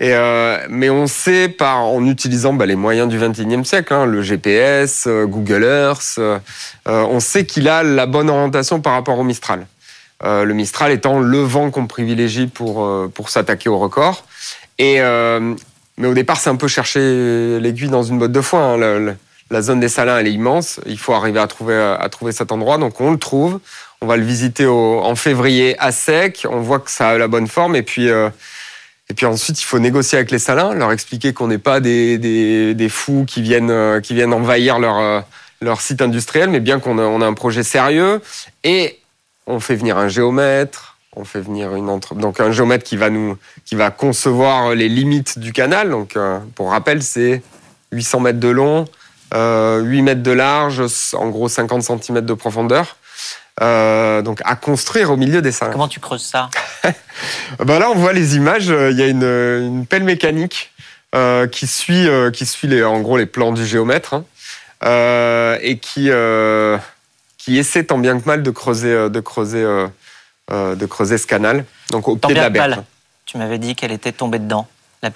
Euh, 0.00 0.66
mais 0.70 0.88
on 0.88 1.06
sait 1.06 1.54
en 1.60 2.06
utilisant 2.06 2.54
bah, 2.54 2.64
les 2.64 2.76
moyens 2.76 3.08
du 3.08 3.18
21e 3.18 3.64
siècle, 3.64 3.92
hein, 3.92 4.06
le 4.06 4.22
GPS, 4.22 5.04
euh, 5.06 5.26
Google 5.26 5.64
Earth, 5.64 6.14
euh, 6.18 6.38
on 6.86 7.20
sait 7.20 7.44
qu'il 7.44 7.68
a 7.68 7.82
la 7.82 8.06
bonne 8.06 8.30
orientation 8.30 8.80
par 8.80 8.94
rapport 8.94 9.18
au 9.18 9.24
Mistral. 9.24 9.66
le 10.24 10.52
Mistral 10.52 10.92
étant 10.92 11.20
le 11.20 11.38
vent 11.38 11.70
qu'on 11.70 11.86
privilégie 11.86 12.46
pour 12.46 13.28
s'attaquer 13.28 13.68
au 13.68 13.78
record. 13.78 14.24
Mais 14.78 16.08
au 16.08 16.14
départ, 16.14 16.38
c'est 16.38 16.50
un 16.50 16.56
peu 16.56 16.68
chercher 16.68 17.60
l'aiguille 17.60 17.90
dans 17.90 18.02
une 18.02 18.18
botte 18.18 18.32
de 18.32 18.40
foin. 18.40 18.80
Hein. 18.82 19.16
la 19.50 19.62
zone 19.62 19.80
des 19.80 19.90
Salins, 19.90 20.18
elle 20.18 20.26
est 20.26 20.32
immense. 20.32 20.80
Il 20.86 20.98
faut 20.98 21.12
arriver 21.12 21.38
à 21.38 22.08
trouver 22.08 22.32
cet 22.32 22.50
endroit. 22.50 22.78
Donc 22.78 23.00
on 23.00 23.10
le 23.10 23.18
trouve. 23.18 23.60
On 24.00 24.06
va 24.06 24.16
le 24.16 24.24
visiter 24.24 24.66
en 24.66 25.14
février 25.16 25.76
à 25.78 25.92
sec. 25.92 26.46
On 26.48 26.60
voit 26.60 26.78
que 26.78 26.90
ça 26.90 27.10
a 27.10 27.18
la 27.18 27.28
bonne 27.28 27.46
forme. 27.46 27.76
Et 27.76 27.82
puis 27.82 28.08
et 29.10 29.14
puis 29.14 29.26
ensuite, 29.26 29.60
il 29.60 29.64
faut 29.64 29.78
négocier 29.78 30.16
avec 30.18 30.30
les 30.30 30.38
salins, 30.38 30.74
leur 30.74 30.92
expliquer 30.92 31.32
qu'on 31.32 31.48
n'est 31.48 31.58
pas 31.58 31.80
des, 31.80 32.18
des, 32.18 32.88
fous 32.88 33.24
qui 33.26 33.42
viennent, 33.42 33.70
euh, 33.70 34.00
qui 34.00 34.14
viennent 34.14 34.32
envahir 34.32 34.78
leur, 34.78 34.98
euh, 34.98 35.20
leur 35.60 35.80
site 35.80 36.00
industriel, 36.00 36.50
mais 36.50 36.60
bien 36.60 36.78
qu'on 36.78 36.98
a, 36.98 37.02
on 37.02 37.20
a 37.20 37.26
un 37.26 37.34
projet 37.34 37.62
sérieux. 37.62 38.22
Et 38.64 39.00
on 39.46 39.60
fait 39.60 39.74
venir 39.74 39.98
un 39.98 40.08
géomètre, 40.08 40.96
on 41.14 41.24
fait 41.24 41.40
venir 41.40 41.74
une 41.74 41.90
entre... 41.90 42.14
donc 42.14 42.40
un 42.40 42.52
géomètre 42.52 42.84
qui 42.84 42.96
va 42.96 43.10
nous, 43.10 43.36
qui 43.64 43.74
va 43.74 43.90
concevoir 43.90 44.74
les 44.74 44.88
limites 44.88 45.38
du 45.38 45.52
canal. 45.52 45.90
Donc, 45.90 46.16
euh, 46.16 46.38
pour 46.54 46.70
rappel, 46.70 47.02
c'est 47.02 47.42
800 47.90 48.20
mètres 48.20 48.40
de 48.40 48.48
long, 48.48 48.86
8 49.34 50.02
mètres 50.02 50.22
de 50.22 50.30
large, 50.30 50.82
en 51.14 51.28
gros 51.28 51.48
50 51.48 51.82
cm 51.82 52.20
de 52.20 52.34
profondeur. 52.34 52.96
Euh, 53.60 54.22
donc 54.22 54.40
à 54.44 54.56
construire 54.56 55.10
au 55.10 55.16
milieu 55.16 55.42
des 55.42 55.52
salins. 55.52 55.72
Comment 55.72 55.88
tu 55.88 56.00
creuses 56.00 56.22
ça 56.22 56.48
ben 57.58 57.78
Là, 57.78 57.90
on 57.90 57.94
voit 57.94 58.14
les 58.14 58.36
images. 58.36 58.68
Il 58.68 58.98
y 58.98 59.02
a 59.02 59.08
une, 59.08 59.22
une 59.22 59.86
pelle 59.86 60.04
mécanique 60.04 60.72
euh, 61.14 61.46
qui 61.46 61.66
suit, 61.66 62.08
euh, 62.08 62.30
qui 62.30 62.46
suit 62.46 62.68
les, 62.68 62.82
en 62.82 63.00
gros 63.00 63.18
les 63.18 63.26
plans 63.26 63.52
du 63.52 63.66
géomètre 63.66 64.14
hein, 64.14 64.24
euh, 64.84 65.58
et 65.60 65.76
qui, 65.76 66.06
euh, 66.08 66.78
qui 67.36 67.58
essaie 67.58 67.84
tant 67.84 67.98
bien 67.98 68.18
que 68.18 68.24
mal 68.24 68.42
de 68.42 68.50
creuser, 68.50 69.10
de 69.10 69.20
creuser, 69.20 69.62
de 69.62 70.86
creuser 70.86 71.18
ce 71.18 71.26
canal. 71.26 71.66
Donc 71.90 72.08
au 72.08 72.16
pied 72.16 72.34
de 72.34 72.40
la 72.40 72.48
berge. 72.48 72.80
Tu 73.26 73.36
m'avais 73.36 73.58
dit 73.58 73.74
qu'elle 73.74 73.92
était 73.92 74.12
tombée 74.12 74.38
dedans 74.38 74.66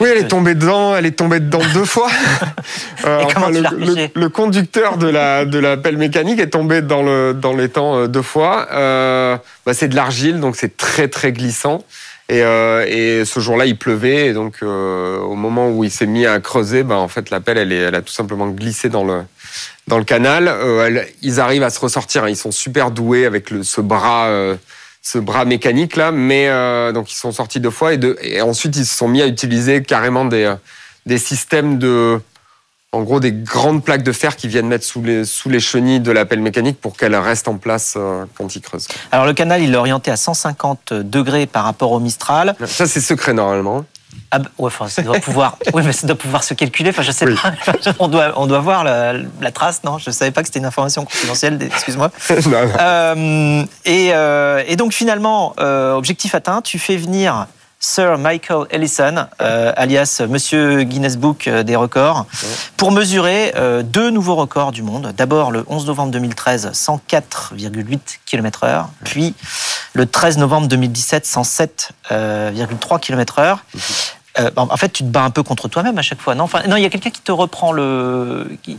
oui, 0.00 0.08
elle 0.10 0.18
est 0.18 0.28
tombée 0.28 0.54
dedans, 0.54 0.96
elle 0.96 1.06
est 1.06 1.12
tombée 1.12 1.38
dedans 1.38 1.60
deux 1.72 1.84
fois. 1.84 2.10
euh, 3.04 3.20
enfin, 3.22 3.50
le, 3.50 4.08
le, 4.12 4.28
conducteur 4.28 4.98
de 4.98 5.06
la, 5.06 5.44
de 5.44 5.60
la 5.60 5.76
pelle 5.76 5.96
mécanique 5.96 6.40
est 6.40 6.50
tombé 6.50 6.82
dans 6.82 7.04
le 7.04 7.34
dans 7.34 7.52
l'étang 7.54 7.96
euh, 7.96 8.06
deux 8.08 8.22
fois. 8.22 8.66
Euh, 8.72 9.36
bah, 9.64 9.74
c'est 9.74 9.86
de 9.86 9.94
l'argile, 9.94 10.40
donc 10.40 10.56
c'est 10.56 10.76
très 10.76 11.06
très 11.06 11.30
glissant. 11.30 11.84
Et, 12.28 12.40
et 12.40 13.24
ce 13.24 13.38
jour-là, 13.38 13.66
il 13.66 13.78
pleuvait, 13.78 14.26
et 14.26 14.32
donc 14.32 14.60
au 14.62 15.36
moment 15.36 15.70
où 15.70 15.84
il 15.84 15.92
s'est 15.92 16.06
mis 16.06 16.26
à 16.26 16.40
creuser, 16.40 16.82
ben, 16.82 16.96
en 16.96 17.06
fait, 17.06 17.30
la 17.30 17.38
pelle, 17.38 17.56
elle, 17.56 17.72
est, 17.72 17.76
elle 17.76 17.94
a 17.94 18.02
tout 18.02 18.12
simplement 18.12 18.48
glissé 18.48 18.88
dans 18.88 19.04
le 19.04 19.22
dans 19.86 19.96
le 19.96 20.02
canal. 20.02 20.52
ils 21.22 21.38
arrivent 21.38 21.62
à 21.62 21.70
se 21.70 21.78
ressortir, 21.78 22.24
hein. 22.24 22.28
ils 22.28 22.36
sont 22.36 22.50
super 22.50 22.90
doués 22.90 23.26
avec 23.26 23.50
le, 23.50 23.62
ce 23.62 23.80
bras 23.80 24.28
ce 25.06 25.18
bras 25.18 25.44
mécanique 25.44 25.94
là, 25.94 26.10
mais 26.10 26.48
euh, 26.48 26.90
donc 26.90 27.12
ils 27.12 27.16
sont 27.16 27.30
sortis 27.30 27.60
deux 27.60 27.70
fois 27.70 27.92
et, 27.94 28.40
ensuite 28.42 28.76
ils 28.76 28.84
se 28.84 28.96
sont 28.96 29.06
mis 29.06 29.22
à 29.22 29.28
utiliser 29.28 29.80
carrément 29.80 30.24
des, 30.24 30.42
euh, 30.42 30.56
des 31.06 31.18
systèmes 31.18 31.78
de, 31.78 32.20
en 32.90 33.04
gros 33.04 33.20
des 33.20 33.30
grandes 33.30 33.84
plaques 33.84 34.02
de 34.02 34.10
fer 34.10 34.34
qui 34.34 34.48
viennent 34.48 34.66
mettre 34.66 34.84
sous 34.84 35.04
les, 35.04 35.24
sous 35.24 35.48
les 35.48 35.60
chenilles 35.60 36.00
de 36.00 36.10
la 36.10 36.24
pelle 36.24 36.40
mécanique 36.40 36.80
pour 36.80 36.96
qu'elle 36.96 37.14
reste 37.14 37.46
en 37.46 37.56
place 37.56 37.94
euh, 37.96 38.24
quand 38.36 38.56
ils 38.56 38.60
creusent. 38.60 38.88
Alors 39.12 39.26
le 39.26 39.32
canal 39.32 39.62
il 39.62 39.72
est 39.72 39.76
orienté 39.76 40.10
à 40.10 40.16
150 40.16 40.92
degrés 40.92 41.46
par 41.46 41.62
rapport 41.62 41.92
au 41.92 42.00
Mistral. 42.00 42.56
Ça 42.66 42.88
c'est 42.88 43.00
secret 43.00 43.32
normalement. 43.32 43.84
Ah 44.30 44.38
bah, 44.38 44.48
ouais, 44.58 44.66
enfin, 44.66 44.88
ça 44.88 45.02
doit 45.02 45.18
pouvoir, 45.20 45.56
oui, 45.74 45.82
mais 45.84 45.92
ça 45.92 46.06
doit 46.06 46.16
pouvoir 46.16 46.42
se 46.42 46.54
calculer. 46.54 46.90
Enfin, 46.90 47.02
je 47.02 47.12
sais 47.12 47.26
pas. 47.26 47.52
On 47.98 48.08
doit, 48.08 48.32
on 48.36 48.46
doit 48.46 48.60
voir 48.60 48.84
la, 48.84 49.14
la 49.40 49.52
trace. 49.52 49.82
Non, 49.84 49.98
je 49.98 50.10
savais 50.10 50.30
pas 50.30 50.42
que 50.42 50.48
c'était 50.48 50.58
une 50.58 50.66
information 50.66 51.04
confidentielle. 51.04 51.58
Excuse-moi. 51.62 52.10
euh, 52.30 53.64
et, 53.84 54.10
euh, 54.12 54.62
et, 54.66 54.76
donc 54.76 54.92
finalement, 54.92 55.54
euh, 55.60 55.94
objectif 55.94 56.34
atteint. 56.34 56.60
Tu 56.62 56.78
fais 56.78 56.96
venir 56.96 57.46
Sir 57.78 58.18
Michael 58.18 58.66
Ellison, 58.70 59.26
alias 59.38 60.22
Monsieur 60.28 60.82
Guinness 60.82 61.16
Book 61.16 61.48
des 61.48 61.76
records, 61.76 62.26
pour 62.76 62.90
mesurer 62.90 63.52
deux 63.84 64.10
nouveaux 64.10 64.34
records 64.34 64.72
du 64.72 64.82
monde. 64.82 65.12
D'abord 65.16 65.50
le 65.50 65.64
11 65.68 65.86
novembre 65.86 66.10
2013, 66.12 66.72
104,8 66.72 67.98
km/h, 68.24 68.86
puis 69.04 69.34
le 69.92 70.06
13 70.06 70.38
novembre 70.38 70.68
2017, 70.68 71.26
107,3 71.26 73.00
km/h. 73.00 73.58
En 74.56 74.76
fait, 74.76 74.90
tu 74.90 75.02
te 75.02 75.08
bats 75.08 75.24
un 75.24 75.30
peu 75.30 75.42
contre 75.42 75.68
toi-même 75.68 75.98
à 75.98 76.02
chaque 76.02 76.20
fois, 76.20 76.34
non? 76.34 76.48
Non, 76.68 76.76
il 76.76 76.82
y 76.82 76.86
a 76.86 76.90
quelqu'un 76.90 77.10
qui 77.10 77.22
te 77.22 77.32
reprend 77.32 77.72
le, 77.72 78.46
qui, 78.62 78.78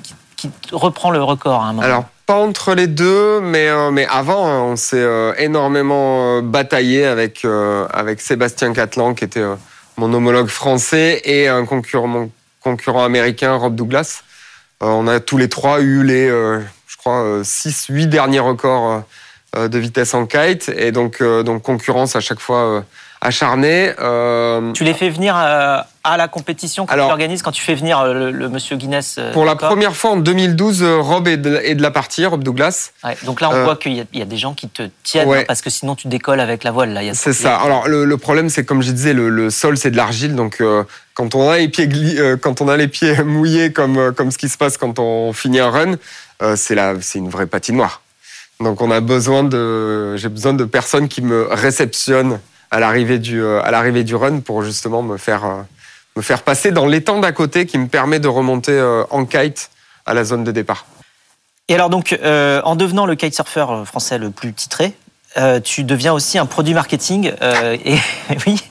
reprend 0.71 1.11
le 1.11 1.21
record 1.23 1.61
à 1.61 1.67
un 1.67 1.73
moment. 1.73 1.81
Alors, 1.81 2.05
pas 2.25 2.35
entre 2.35 2.73
les 2.75 2.87
deux, 2.87 3.39
mais, 3.39 3.67
euh, 3.67 3.91
mais 3.91 4.05
avant, 4.05 4.47
hein, 4.47 4.61
on 4.61 4.75
s'est 4.75 4.97
euh, 4.97 5.33
énormément 5.37 6.37
euh, 6.37 6.41
bataillé 6.41 7.05
avec, 7.05 7.45
avec 7.91 8.21
Sébastien 8.21 8.73
Catlan, 8.73 9.13
qui 9.13 9.23
était 9.23 9.45
mon 9.97 10.13
homologue 10.13 10.47
français, 10.47 11.21
et 11.23 11.47
un 11.47 11.65
concurrent, 11.65 12.07
mon 12.07 12.31
concurrent 12.61 13.03
américain, 13.03 13.55
Rob 13.55 13.75
Douglas. 13.75 14.23
on 14.81 15.07
a 15.07 15.19
tous 15.19 15.37
les 15.37 15.49
trois 15.49 15.81
eu 15.81 16.03
les, 16.03 16.27
je 16.27 16.97
crois, 16.97 17.41
6, 17.43 17.87
8 17.89 18.07
derniers 18.07 18.39
records 18.39 19.03
de 19.55 19.79
vitesse 19.79 20.13
en 20.13 20.25
kite, 20.25 20.69
et 20.75 20.91
donc 20.91 21.23
concurrence 21.63 22.15
à 22.15 22.19
chaque 22.19 22.39
fois 22.39 22.83
acharné. 23.21 23.93
Euh... 23.99 24.71
Tu 24.73 24.83
les 24.83 24.93
fais 24.93 25.09
venir 25.09 25.35
euh, 25.37 25.79
à 26.03 26.17
la 26.17 26.27
compétition 26.27 26.85
que 26.85 26.93
tu 26.93 26.99
organises 26.99 27.41
quand 27.41 27.51
tu 27.51 27.61
fais 27.61 27.75
venir 27.75 27.99
euh, 27.99 28.31
le, 28.31 28.49
monsieur 28.49 28.75
Guinness 28.75 29.19
Pour 29.33 29.45
la 29.45 29.55
première 29.55 29.95
fois 29.95 30.11
en 30.11 30.17
2012, 30.17 30.83
Rob 30.83 31.27
est 31.27 31.37
de, 31.37 31.81
la 31.81 31.91
partie, 31.91 32.25
Rob 32.25 32.43
Douglas. 32.43 32.91
Ouais, 33.03 33.17
donc 33.23 33.41
là, 33.41 33.49
on 33.51 33.63
voit 33.63 33.75
qu'il 33.75 33.93
y, 33.93 34.21
a 34.21 34.25
des 34.25 34.37
gens 34.37 34.53
qui 34.53 34.69
te 34.69 34.83
tiennent 35.03 35.31
hein, 35.31 35.43
parce 35.47 35.61
que 35.61 35.69
sinon 35.69 35.95
tu 35.95 36.07
décolles 36.07 36.39
avec 36.39 36.63
la 36.63 36.71
voile. 36.71 36.97
C'est 37.13 37.33
ça. 37.33 37.57
Alors 37.57 37.87
le, 37.87 38.17
problème, 38.17 38.49
c'est 38.49 38.65
comme 38.65 38.81
je 38.81 38.91
disais, 38.91 39.13
le, 39.13 39.49
sol 39.49 39.77
c'est 39.77 39.91
de 39.91 39.97
l'argile, 39.97 40.35
donc 40.35 40.61
quand 41.13 41.35
on 41.35 41.49
a 41.49 41.57
les 41.57 41.67
pieds 41.67 41.89
quand 42.41 42.61
on 42.61 42.67
a 42.67 42.77
les 42.77 42.87
pieds 42.87 43.23
mouillés 43.23 43.71
comme 43.71 44.13
comme 44.13 44.31
ce 44.31 44.37
qui 44.37 44.49
se 44.49 44.57
passe 44.57 44.77
quand 44.77 44.99
on 44.99 45.33
finit 45.33 45.59
un 45.59 45.69
run, 45.69 45.95
c'est 46.55 46.77
c'est 47.01 47.19
une 47.19 47.29
vraie 47.29 47.47
patinoire. 47.47 48.01
Donc 48.59 48.81
on 48.81 48.89
a 48.89 49.01
besoin 49.01 49.43
de, 49.43 50.15
j'ai 50.17 50.29
besoin 50.29 50.53
de 50.53 50.65
personnes 50.65 51.07
qui 51.07 51.21
me 51.21 51.47
réceptionnent 51.51 52.39
à 52.71 52.79
l'arrivée 52.79 53.19
du, 53.19 53.41
euh, 53.41 53.61
à 53.61 53.71
l'arrivée 53.71 54.03
du 54.03 54.15
run 54.15 54.39
pour 54.39 54.63
justement 54.63 55.01
me 55.01 55.17
faire, 55.17 55.45
euh, 55.45 55.61
me 56.15 56.21
faire 56.21 56.43
passer 56.43 56.71
dans 56.71 56.85
l'étang 56.85 57.19
d'à 57.19 57.31
côté 57.31 57.65
qui 57.65 57.77
me 57.77 57.87
permet 57.87 58.19
de 58.19 58.27
remonter 58.27 58.73
euh, 58.73 59.03
en 59.09 59.25
kite 59.25 59.69
à 60.05 60.13
la 60.13 60.23
zone 60.23 60.43
de 60.43 60.51
départ. 60.51 60.85
Et 61.69 61.75
alors 61.75 61.89
donc, 61.89 62.17
en 62.23 62.75
devenant 62.77 63.05
le 63.05 63.15
kitesurfer 63.15 63.65
français 63.83 64.17
le 64.17 64.29
plus 64.31 64.53
titré, 64.53 64.93
euh, 65.37 65.59
tu 65.59 65.83
deviens 65.83 66.13
aussi 66.13 66.37
un 66.37 66.45
produit 66.45 66.73
marketing. 66.73 67.31
Euh, 67.41 67.77
et 67.85 67.97
oui. 68.47 68.61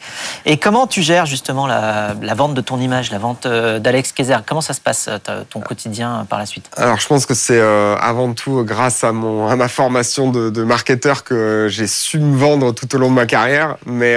Et 0.44 0.56
comment 0.56 0.86
tu 0.86 1.02
gères 1.02 1.26
justement 1.26 1.66
la, 1.66 2.14
vente 2.34 2.54
de 2.54 2.60
ton 2.60 2.80
image, 2.80 3.10
la 3.10 3.18
vente 3.18 3.46
euh, 3.46 3.78
d'Alex 3.78 4.12
Kayser 4.12 4.36
Comment 4.46 4.60
ça 4.60 4.74
se 4.74 4.80
passe 4.80 5.08
ton 5.50 5.60
quotidien 5.60 6.26
par 6.28 6.38
la 6.38 6.46
suite? 6.46 6.68
Alors, 6.76 6.98
je 6.98 7.06
pense 7.06 7.26
que 7.26 7.34
c'est 7.34 7.60
avant 7.60 8.32
tout 8.32 8.64
grâce 8.64 9.04
à 9.04 9.12
mon 9.12 9.46
à 9.48 9.56
ma 9.56 9.68
formation 9.68 10.30
de, 10.30 10.62
marketeur 10.62 11.22
que 11.24 11.68
j'ai 11.70 11.86
su 11.86 12.18
me 12.18 12.36
vendre 12.36 12.72
tout 12.72 12.92
au 12.94 12.98
long 12.98 13.08
de 13.08 13.14
ma 13.14 13.26
carrière. 13.26 13.76
Mais 13.86 14.16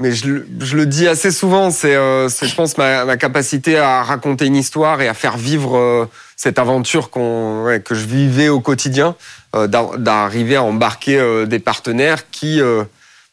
mais 0.00 0.12
je, 0.12 0.26
le 0.28 0.86
dis 0.86 1.06
assez 1.06 1.30
souvent, 1.30 1.70
c'est, 1.70 1.92
je 1.92 2.54
pense, 2.54 2.78
ma, 2.78 3.16
capacité 3.16 3.78
à 3.78 4.02
raconter 4.02 4.46
une 4.46 4.56
histoire 4.56 5.00
et 5.02 5.08
à 5.08 5.14
faire 5.14 5.36
vivre 5.36 6.08
cette 6.36 6.58
aventure 6.58 7.10
que 7.10 7.94
je 7.94 8.06
vivais 8.06 8.48
au 8.48 8.60
quotidien. 8.60 9.14
Euh, 9.56 9.66
d'arriver 9.66 10.54
à 10.54 10.62
embarquer 10.62 11.18
euh, 11.18 11.44
des 11.44 11.58
partenaires 11.58 12.30
qui, 12.30 12.60
euh, 12.60 12.84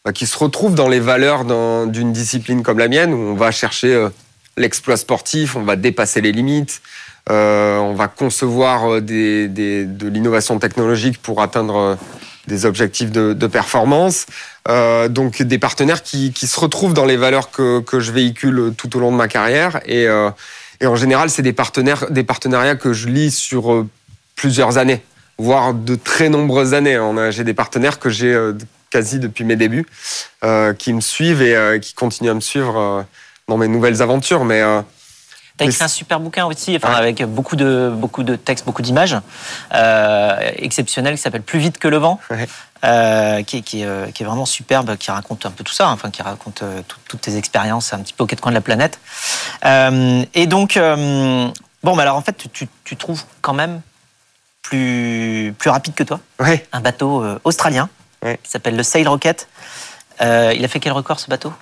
bah, 0.03 0.11
qui 0.11 0.25
se 0.25 0.35
retrouvent 0.35 0.73
dans 0.73 0.87
les 0.87 0.99
valeurs 0.99 1.45
d'une 1.85 2.11
discipline 2.11 2.63
comme 2.63 2.79
la 2.79 2.87
mienne, 2.87 3.13
où 3.13 3.17
on 3.17 3.35
va 3.35 3.51
chercher 3.51 4.07
l'exploit 4.57 4.97
sportif, 4.97 5.55
on 5.55 5.61
va 5.61 5.75
dépasser 5.75 6.21
les 6.21 6.31
limites, 6.31 6.81
on 7.29 7.93
va 7.95 8.07
concevoir 8.07 8.99
des, 8.99 9.47
des, 9.47 9.85
de 9.85 10.07
l'innovation 10.07 10.57
technologique 10.57 11.21
pour 11.21 11.39
atteindre 11.39 11.99
des 12.47 12.65
objectifs 12.65 13.11
de, 13.11 13.33
de 13.33 13.47
performance. 13.47 14.25
Donc 15.09 15.43
des 15.43 15.59
partenaires 15.59 16.01
qui, 16.01 16.31
qui, 16.31 16.47
se 16.47 16.59
retrouvent 16.59 16.95
dans 16.95 17.05
les 17.05 17.17
valeurs 17.17 17.51
que, 17.51 17.81
que, 17.81 17.99
je 17.99 18.11
véhicule 18.11 18.73
tout 18.75 18.97
au 18.97 18.99
long 18.99 19.11
de 19.11 19.17
ma 19.17 19.27
carrière. 19.27 19.81
Et, 19.85 20.07
euh, 20.07 20.31
et 20.81 20.87
en 20.87 20.95
général, 20.95 21.29
c'est 21.29 21.43
des, 21.43 21.53
partenaires, 21.53 22.09
des 22.09 22.23
partenariats 22.23 22.75
que 22.75 22.91
je 22.93 23.07
lis 23.07 23.31
sur 23.31 23.85
plusieurs 24.35 24.79
années 24.79 25.03
voire 25.37 25.73
de 25.73 25.95
très 25.95 26.29
nombreuses 26.29 26.73
années. 26.73 26.99
J'ai 27.31 27.43
des 27.43 27.53
partenaires 27.53 27.99
que 27.99 28.09
j'ai 28.09 28.33
euh, 28.33 28.53
quasi 28.89 29.19
depuis 29.19 29.43
mes 29.43 29.55
débuts, 29.55 29.85
euh, 30.43 30.73
qui 30.73 30.93
me 30.93 31.01
suivent 31.01 31.41
et 31.41 31.55
euh, 31.55 31.79
qui 31.79 31.93
continuent 31.93 32.31
à 32.31 32.33
me 32.33 32.41
suivre 32.41 33.05
dans 33.47 33.57
mes 33.57 33.67
nouvelles 33.67 34.01
aventures. 34.01 34.45
Mais 34.45 34.63
T'as 35.57 35.65
écrit 35.65 35.83
un 35.83 35.87
super 35.87 36.19
bouquin 36.19 36.45
aussi, 36.45 36.75
enfin, 36.75 36.93
avec 36.93 37.23
beaucoup 37.23 37.55
de, 37.55 37.91
beaucoup 37.91 38.21
de 38.21 38.35
textes, 38.35 38.63
beaucoup 38.63 38.83
d'images, 38.83 39.17
exceptionnel, 40.57 41.15
qui 41.15 41.21
s'appelle 41.21 41.41
Plus 41.41 41.57
vite 41.57 41.79
que 41.79 41.87
le 41.87 41.97
vent, 41.97 42.19
qui, 43.47 43.63
qui, 43.63 43.81
est 43.81 44.23
vraiment 44.23 44.45
superbe, 44.45 44.97
qui 44.97 45.09
raconte 45.09 45.47
un 45.47 45.51
peu 45.51 45.63
tout 45.63 45.73
ça, 45.73 45.89
enfin, 45.89 46.11
qui 46.11 46.21
raconte 46.21 46.63
toutes 47.07 47.21
tes 47.21 47.37
expériences 47.37 47.91
un 47.91 47.99
petit 47.99 48.13
peu 48.13 48.23
aux 48.23 48.27
quatre 48.27 48.41
coins 48.41 48.51
de 48.51 48.57
la 48.57 48.61
planète. 48.61 48.99
et 49.65 50.45
donc, 50.45 50.77
bon, 50.77 51.95
mais 51.95 52.01
alors 52.03 52.17
en 52.17 52.21
fait, 52.21 52.47
tu, 52.53 52.67
tu 52.83 52.95
trouves 52.95 53.23
quand 53.41 53.53
même 53.53 53.81
plus, 54.69 55.53
plus 55.57 55.69
rapide 55.69 55.93
que 55.93 56.03
toi. 56.03 56.19
Un 56.71 56.81
bateau 56.81 57.23
euh, 57.23 57.39
australien 57.43 57.89
qui 58.21 58.49
s'appelle 58.49 58.75
le 58.75 58.83
Sail 58.83 59.07
Rocket. 59.07 59.47
Euh, 60.21 60.53
il 60.55 60.65
a 60.65 60.67
fait 60.67 60.79
quel 60.79 60.91
record 60.91 61.19
ce 61.19 61.29
bateau? 61.29 61.53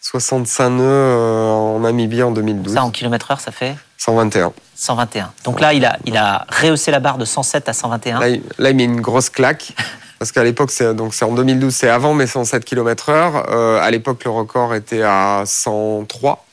65 0.00 0.68
nœuds 0.70 0.84
euh, 0.84 1.48
en 1.48 1.80
Namibie 1.80 2.22
en 2.22 2.30
2012. 2.30 2.74
Ça 2.74 2.84
en 2.84 2.90
kilomètre 2.90 3.30
heure, 3.30 3.40
ça 3.40 3.50
fait 3.50 3.74
121. 3.98 4.52
121. 4.74 5.32
Donc 5.44 5.60
là, 5.60 5.72
il 5.72 5.84
a, 5.84 5.96
il 6.04 6.16
a 6.16 6.46
rehaussé 6.48 6.90
la 6.90 7.00
barre 7.00 7.18
de 7.18 7.24
107 7.24 7.68
à 7.68 7.72
121. 7.72 8.20
Là, 8.20 8.28
il, 8.28 8.42
là, 8.58 8.70
il 8.70 8.76
met 8.76 8.84
une 8.84 9.00
grosse 9.00 9.30
claque. 9.30 9.72
Parce 10.18 10.30
qu'à 10.30 10.44
l'époque, 10.44 10.70
c'est 10.70 10.94
donc 10.94 11.14
c'est 11.14 11.24
en 11.24 11.32
2012, 11.32 11.74
c'est 11.74 11.88
avant 11.88 12.14
mes 12.14 12.28
107 12.28 12.64
km/h. 12.64 13.80
à 13.80 13.90
l'époque, 13.90 14.22
le 14.24 14.30
record 14.30 14.72
était 14.72 15.02
à 15.02 15.42
103 15.44 16.46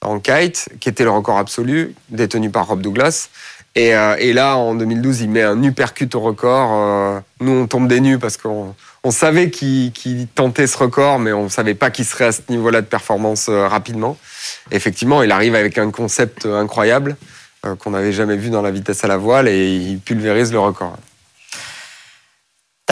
en 0.00 0.18
kite, 0.18 0.70
qui 0.80 0.88
était 0.88 1.04
le 1.04 1.10
record 1.10 1.36
absolu, 1.36 1.94
détenu 2.08 2.50
par 2.50 2.68
Rob 2.68 2.80
Douglas. 2.80 3.28
Et, 3.74 3.94
euh, 3.94 4.16
et, 4.18 4.32
là, 4.32 4.56
en 4.56 4.74
2012, 4.74 5.22
il 5.22 5.30
met 5.30 5.42
un 5.42 5.62
uppercut 5.62 6.14
au 6.14 6.20
record. 6.20 6.70
Euh, 6.72 7.20
nous, 7.40 7.52
on 7.52 7.66
tombe 7.66 7.88
des 7.88 8.00
nues 8.00 8.18
parce 8.18 8.36
qu'on 8.36 8.74
on 9.02 9.10
savait 9.10 9.50
qu'il 9.50 9.92
tentait 10.34 10.66
ce 10.66 10.76
record, 10.76 11.18
mais 11.18 11.32
on 11.32 11.44
ne 11.44 11.48
savait 11.48 11.74
pas 11.74 11.90
qu'il 11.90 12.04
serait 12.04 12.26
à 12.26 12.32
ce 12.32 12.42
niveau-là 12.50 12.82
de 12.82 12.86
performance 12.86 13.48
euh, 13.48 13.66
rapidement. 13.66 14.16
effectivement, 14.70 15.22
il 15.22 15.32
arrive 15.32 15.54
avec 15.54 15.78
un 15.78 15.90
concept 15.90 16.46
incroyable 16.46 17.16
qu'on 17.78 17.90
n'avait 17.90 18.12
jamais 18.12 18.36
vu 18.36 18.50
dans 18.50 18.60
la 18.60 18.72
vitesse 18.72 19.04
à 19.04 19.06
la 19.06 19.16
voile 19.16 19.46
et 19.46 19.76
il 19.76 20.00
pulvérise 20.00 20.52
le 20.52 20.58
record. 20.58 20.98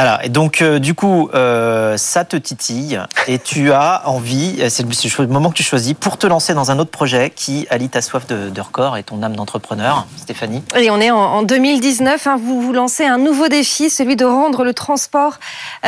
Voilà, 0.03 0.25
et 0.25 0.31
donc 0.31 0.63
euh, 0.63 0.79
du 0.79 0.95
coup, 0.95 1.29
euh, 1.35 1.99
ça 1.99 2.25
te 2.25 2.35
titille 2.35 2.99
et 3.29 3.39
tu 3.39 3.71
as 3.71 4.09
envie, 4.09 4.57
euh, 4.61 4.71
c'est 4.71 4.83
le, 4.83 5.27
moment 5.27 5.51
que 5.51 5.57
tu 5.57 5.63
choisis, 5.63 5.93
pour 5.93 6.17
te 6.17 6.27
lancer 6.27 6.55
dans 6.55 6.71
un 6.71 6.79
autre 6.79 6.91
projet 6.91 7.29
qui 7.29 7.67
allie 7.69 7.91
ta 7.91 8.01
soif 8.01 8.27
de, 8.27 8.61
record 8.63 8.97
et 8.97 9.03
ton 9.03 9.23
âme 9.23 9.37
d'entrepreneur. 9.37 10.07
Stéphanie 10.17 10.63
Et 10.75 10.91
on 10.91 11.03
est 11.03 11.11
en, 11.11 11.43
2019, 11.43 12.27
hein, 12.27 12.41
vous 12.43 12.63
vous 12.63 12.73
lancez 12.73 13.05
un 13.05 13.19
nouveau 13.19 13.49
défi, 13.49 13.91
celui 13.91 14.17
de 14.17 14.25
rendre 14.25 14.65
le 14.65 14.73
transport 14.73 15.39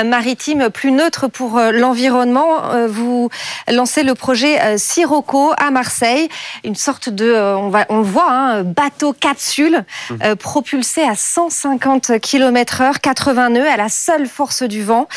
maritime 0.04 0.68
plus 0.68 0.92
neutre 0.92 1.28
pour 1.28 1.58
l'environnement. 1.58 2.60
vous 2.88 3.30
lancez 3.70 4.02
le 4.02 4.14
projet 4.14 4.76
Sirocco 4.76 5.52
à 5.56 5.70
Marseille, 5.70 6.28
une 6.64 6.76
sorte 6.76 7.08
de, 7.08 7.32
on, 7.32 7.70
va, 7.70 7.86
on 7.88 7.98
le 7.98 8.04
voit, 8.04 8.30
hein, 8.30 8.62
bateau 8.62 9.14
capsule 9.14 9.86
mmh. 10.10 10.34
propulsé 10.34 11.02
à 11.02 11.14
150 11.14 12.20
km/h, 12.20 12.98
80 13.00 13.48
nœuds 13.50 13.70
à 13.70 13.78
la 13.78 13.88
seule 14.04 14.26
force 14.26 14.62
du 14.62 14.82
vent 14.82 15.08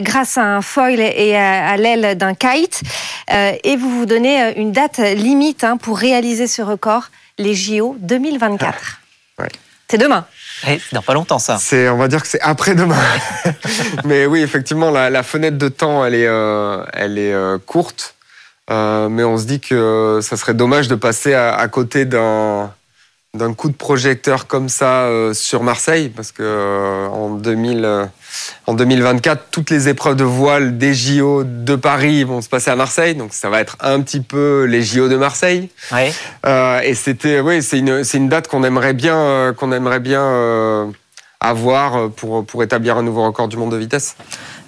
grâce 0.00 0.36
à 0.38 0.44
un 0.44 0.62
foil 0.62 1.00
et 1.00 1.36
à, 1.36 1.76
l'aile 1.76 2.16
d'un 2.16 2.34
kite. 2.34 2.82
et 3.30 3.76
vous 3.76 3.90
vous 3.90 4.06
donnez 4.06 4.54
une 4.56 4.72
date 4.72 4.98
limite 4.98 5.64
hein, 5.64 5.76
pour 5.76 5.98
réaliser 5.98 6.46
ce 6.46 6.62
record, 6.62 7.10
les 7.38 7.54
JO 7.54 7.96
2024. 8.00 9.00
C'est 9.88 9.98
demain. 9.98 10.26
Et 10.66 10.80
dans 10.92 11.02
pas 11.02 11.14
longtemps, 11.14 11.38
ça. 11.38 11.58
C'est, 11.60 11.88
on 11.88 11.96
va 11.96 12.08
dire 12.08 12.22
que 12.22 12.28
c'est 12.28 12.40
après-demain. 12.40 12.96
mais 14.04 14.26
oui, 14.26 14.40
effectivement, 14.40 14.90
la, 14.90 15.22
fenêtre 15.22 15.58
de 15.58 15.68
temps, 15.68 16.04
elle 16.04 16.14
est, 16.14 16.26
euh, 16.26 16.84
elle 16.92 17.18
est 17.18 17.32
euh, 17.32 17.58
courte. 17.58 18.14
Euh, 18.68 19.08
mais 19.08 19.22
on 19.22 19.38
se 19.38 19.44
dit 19.44 19.60
que 19.60 20.18
ça 20.22 20.36
serait 20.36 20.54
dommage 20.54 20.88
de 20.88 20.96
passer 20.96 21.34
à 21.34 21.68
côté 21.68 22.04
d'un 22.04 22.72
d'un 23.36 23.54
coup 23.54 23.68
de 23.68 23.76
projecteur 23.76 24.46
comme 24.46 24.68
ça 24.68 25.04
euh, 25.04 25.34
sur 25.34 25.62
Marseille, 25.62 26.08
parce 26.08 26.32
que 26.32 26.42
euh, 26.42 27.06
en, 27.08 27.30
2000, 27.30 27.84
euh, 27.84 28.04
en 28.66 28.74
2024, 28.74 29.46
toutes 29.50 29.70
les 29.70 29.88
épreuves 29.88 30.16
de 30.16 30.24
voile 30.24 30.78
des 30.78 30.94
JO 30.94 31.44
de 31.44 31.76
Paris 31.76 32.24
vont 32.24 32.40
se 32.40 32.48
passer 32.48 32.70
à 32.70 32.76
Marseille, 32.76 33.14
donc 33.14 33.32
ça 33.32 33.48
va 33.48 33.60
être 33.60 33.76
un 33.80 34.00
petit 34.00 34.20
peu 34.20 34.64
les 34.64 34.82
JO 34.82 35.08
de 35.08 35.16
Marseille. 35.16 35.70
et 36.82 36.94
c'était, 36.94 37.40
oui, 37.40 37.62
c'est 37.62 37.78
une, 37.78 38.04
c'est 38.04 38.18
une 38.18 38.28
date 38.28 38.48
qu'on 38.48 38.64
aimerait 38.64 38.94
bien, 38.94 39.54
qu'on 39.56 39.72
aimerait 39.72 40.00
bien 40.00 40.92
avoir 41.40 42.10
pour, 42.10 42.44
pour 42.44 42.62
établir 42.62 42.96
un 42.96 43.02
nouveau 43.02 43.24
record 43.24 43.48
du 43.48 43.56
monde 43.56 43.72
de 43.72 43.76
vitesse. 43.76 44.16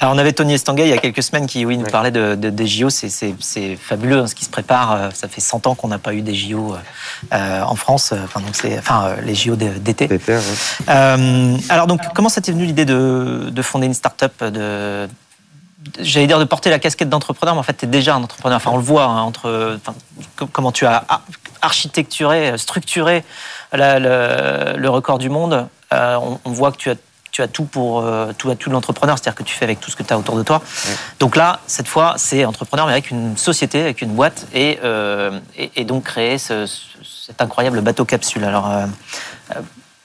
Alors 0.01 0.15
on 0.15 0.19
avait 0.19 0.33
Tony 0.33 0.55
Estanguet 0.55 0.87
il 0.87 0.91
y 0.91 0.93
a 0.93 0.99
quelques 0.99 1.23
semaines 1.23 1.47
qui 1.47 1.65
oui, 1.67 1.77
nous 1.77 1.87
parlait 1.87 2.11
de, 2.11 2.35
des 2.35 2.67
JO, 2.67 2.89
c'est 2.91 3.77
fabuleux 3.77 4.21
hein, 4.21 4.27
ce 4.27 4.35
qui 4.35 4.45
se 4.45 4.51
prépare. 4.51 4.93
Euh, 4.93 5.11
ça 5.13 5.29
fait 5.29 5.41
100 5.41 5.67
ans 5.67 5.75
qu'on 5.75 5.89
n'a 5.89 5.99
pas 5.99 6.15
eu 6.15 6.23
des 6.23 6.35
JO 6.35 6.77
euh, 7.33 7.63
en 7.63 7.75
France, 7.75 8.13
euh, 8.13 8.23
enfin, 8.25 8.41
donc 8.41 8.55
enfin 8.79 9.17
les 9.25 9.35
JO 9.35 9.57
d'été. 9.57 10.09
alors 10.87 11.87
donc 11.87 12.01
comment 12.15 12.29
ça 12.29 12.41
t'est 12.41 12.53
venu 12.53 12.65
l'idée 12.65 12.85
de, 12.85 13.49
de, 13.51 13.63
fonder 13.63 13.87
une 13.87 13.95
start-up 13.95 14.45
de 14.45 15.09
j'allais 16.01 16.27
dire 16.27 16.39
de 16.39 16.45
porter 16.45 16.71
la 16.71 16.79
casquette 16.79 17.09
d'entrepreneur, 17.09 17.55
mais 17.55 17.61
en 17.61 17.65
fait, 17.65 17.77
tu 17.77 17.85
es 17.85 17.89
déjà 17.89 18.15
un 18.15 18.23
entrepreneur. 18.23 18.57
Enfin, 18.57 18.71
on 18.73 18.77
le 18.77 18.83
voit 18.83 19.05
hein, 19.05 19.23
entre 19.23 19.79
comment 20.53 20.73
tu 20.73 20.87
as 20.87 21.05
architecturé, 21.63 22.57
structuré 22.59 23.25
le, 23.73 24.87
record 24.89 25.19
du 25.19 25.29
monde. 25.29 25.67
on, 25.93 26.39
voit 26.45 26.73
que 26.73 26.77
tu 26.77 26.91
as 26.91 26.97
tu 27.39 27.43
as 27.43 27.47
tout 27.47 27.65
pour 27.65 28.01
euh, 28.01 28.33
tout, 28.37 28.53
tout 28.57 28.69
l'entrepreneur, 28.69 29.17
c'est-à-dire 29.17 29.37
que 29.37 29.45
tu 29.45 29.55
fais 29.55 29.65
avec 29.65 29.79
tout 29.79 29.93
ce 29.93 29.97
que 29.97 30.03
tu 30.03 30.13
as 30.13 30.19
autour 30.19 30.37
de 30.37 30.43
toi. 30.43 30.61
Donc 31.21 31.37
là, 31.37 31.61
cette 31.69 31.87
fois, 31.87 32.15
c'est 32.17 32.45
entrepreneur, 32.45 32.87
mais 32.87 32.93
avec 32.93 33.13
une 33.13 33.37
société, 33.37 33.81
avec 33.81 34.03
une 34.03 34.11
boîte, 34.11 34.49
et, 34.53 34.81
euh, 34.83 35.39
et, 35.57 35.85
donc 35.85 36.05
créer 36.05 36.39
ce, 36.39 36.67
cet 37.05 37.41
incroyable 37.41 37.81
bateau 37.81 38.05
capsule. 38.05 38.43
Alors, 38.43 38.69
euh, 38.69 38.87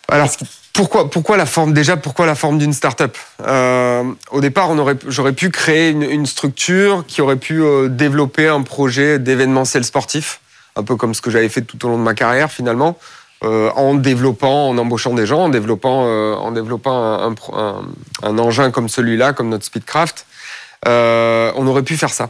Alors 0.10 0.30
pourquoi, 0.74 1.10
pourquoi 1.10 1.38
la 1.38 1.48
forme 1.48 1.74
déjà 1.74 1.98
Pourquoi 1.98 2.28
la 2.28 2.36
forme 2.36 2.60
d'une 2.60 2.74
start-up? 2.74 3.18
Au 3.40 4.42
départ, 4.42 4.70
on 4.70 4.78
aurait, 4.78 4.98
j'aurais 5.08 5.34
pu 5.34 5.50
créer 5.50 5.90
une, 5.90 6.04
une, 6.04 6.28
structure 6.28 7.04
qui 7.08 7.22
aurait 7.22 7.38
pu 7.38 7.64
développer 7.90 8.48
un 8.48 8.62
projet 8.62 9.18
d'événementiel 9.18 9.84
sportif, 9.84 10.40
un 10.76 10.84
peu 10.84 10.96
comme 10.96 11.16
ce 11.16 11.22
que 11.22 11.32
j'avais 11.32 11.50
fait 11.50 11.62
tout 11.62 11.84
au 11.84 11.90
long 11.90 11.98
de 11.98 12.04
ma 12.04 12.14
carrière 12.14 12.52
finalement. 12.52 12.96
Euh, 13.44 13.72
en 13.76 13.96
développant, 13.96 14.70
en 14.70 14.78
embauchant 14.78 15.14
des 15.14 15.26
gens, 15.26 15.44
en 15.44 15.50
développant, 15.50 16.06
euh, 16.08 16.34
en 16.36 16.52
développant 16.52 17.36
un, 18.22 18.38
engin 18.38 18.72
comme 18.72 18.88
celui-là, 18.88 19.34
comme 19.34 19.50
notre 19.50 19.66
Speedcraft. 19.66 20.26
Euh, 20.88 21.52
on 21.58 21.68
aurait 21.68 21.84
pu 21.84 21.98
faire 21.98 22.14
ça. 22.14 22.30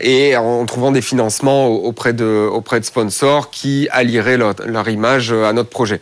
et 0.00 0.36
en 0.36 0.66
trouvant 0.66 0.92
des 0.92 1.00
financements 1.00 1.68
auprès 1.68 2.12
de, 2.12 2.46
auprès 2.52 2.78
de 2.78 2.84
sponsors 2.84 3.50
qui 3.50 3.88
allieraient 3.90 4.36
leur, 4.36 4.88
image 4.88 5.32
à 5.32 5.54
notre 5.54 5.70
projet. 5.70 6.00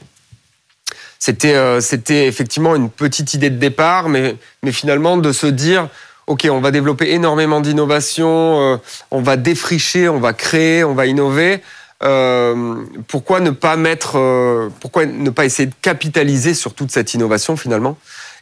C'était, 1.21 1.81
c'était 1.81 2.27
effectivement 2.27 2.75
une 2.75 2.91
petite 2.91 3.33
idée 3.35 3.51
de 3.51 3.59
départ, 3.59 4.09
mais, 4.09 4.37
mais 4.65 4.73
finalement 4.73 5.17
de 5.17 5.31
se 5.31 5.47
dire, 5.47 5.89
OK, 6.27 6.49
on 6.51 6.61
va 6.61 6.73
développer 6.73 7.13
énormément 7.13 7.61
d'innovation, 7.61 8.81
on 9.13 9.21
va 9.23 9.37
défricher, 9.37 10.09
on 10.09 10.19
va 10.19 10.33
créer, 10.33 10.83
on 10.83 10.95
va 10.95 11.07
innover. 11.07 11.63
Euh, 12.03 12.85
pourquoi 13.07 13.41
ne 13.41 13.51
pas 13.51 13.76
mettre, 13.76 14.19
euh, 14.19 14.69
pourquoi 14.80 15.07
ne 15.07 15.30
pas 15.30 15.45
essayer 15.45 15.67
de 15.67 15.75
capitaliser 15.80 16.52
sur 16.52 16.75
toute 16.75 16.91
cette 16.91 17.15
innovation 17.15 17.57
finalement, 17.57 17.97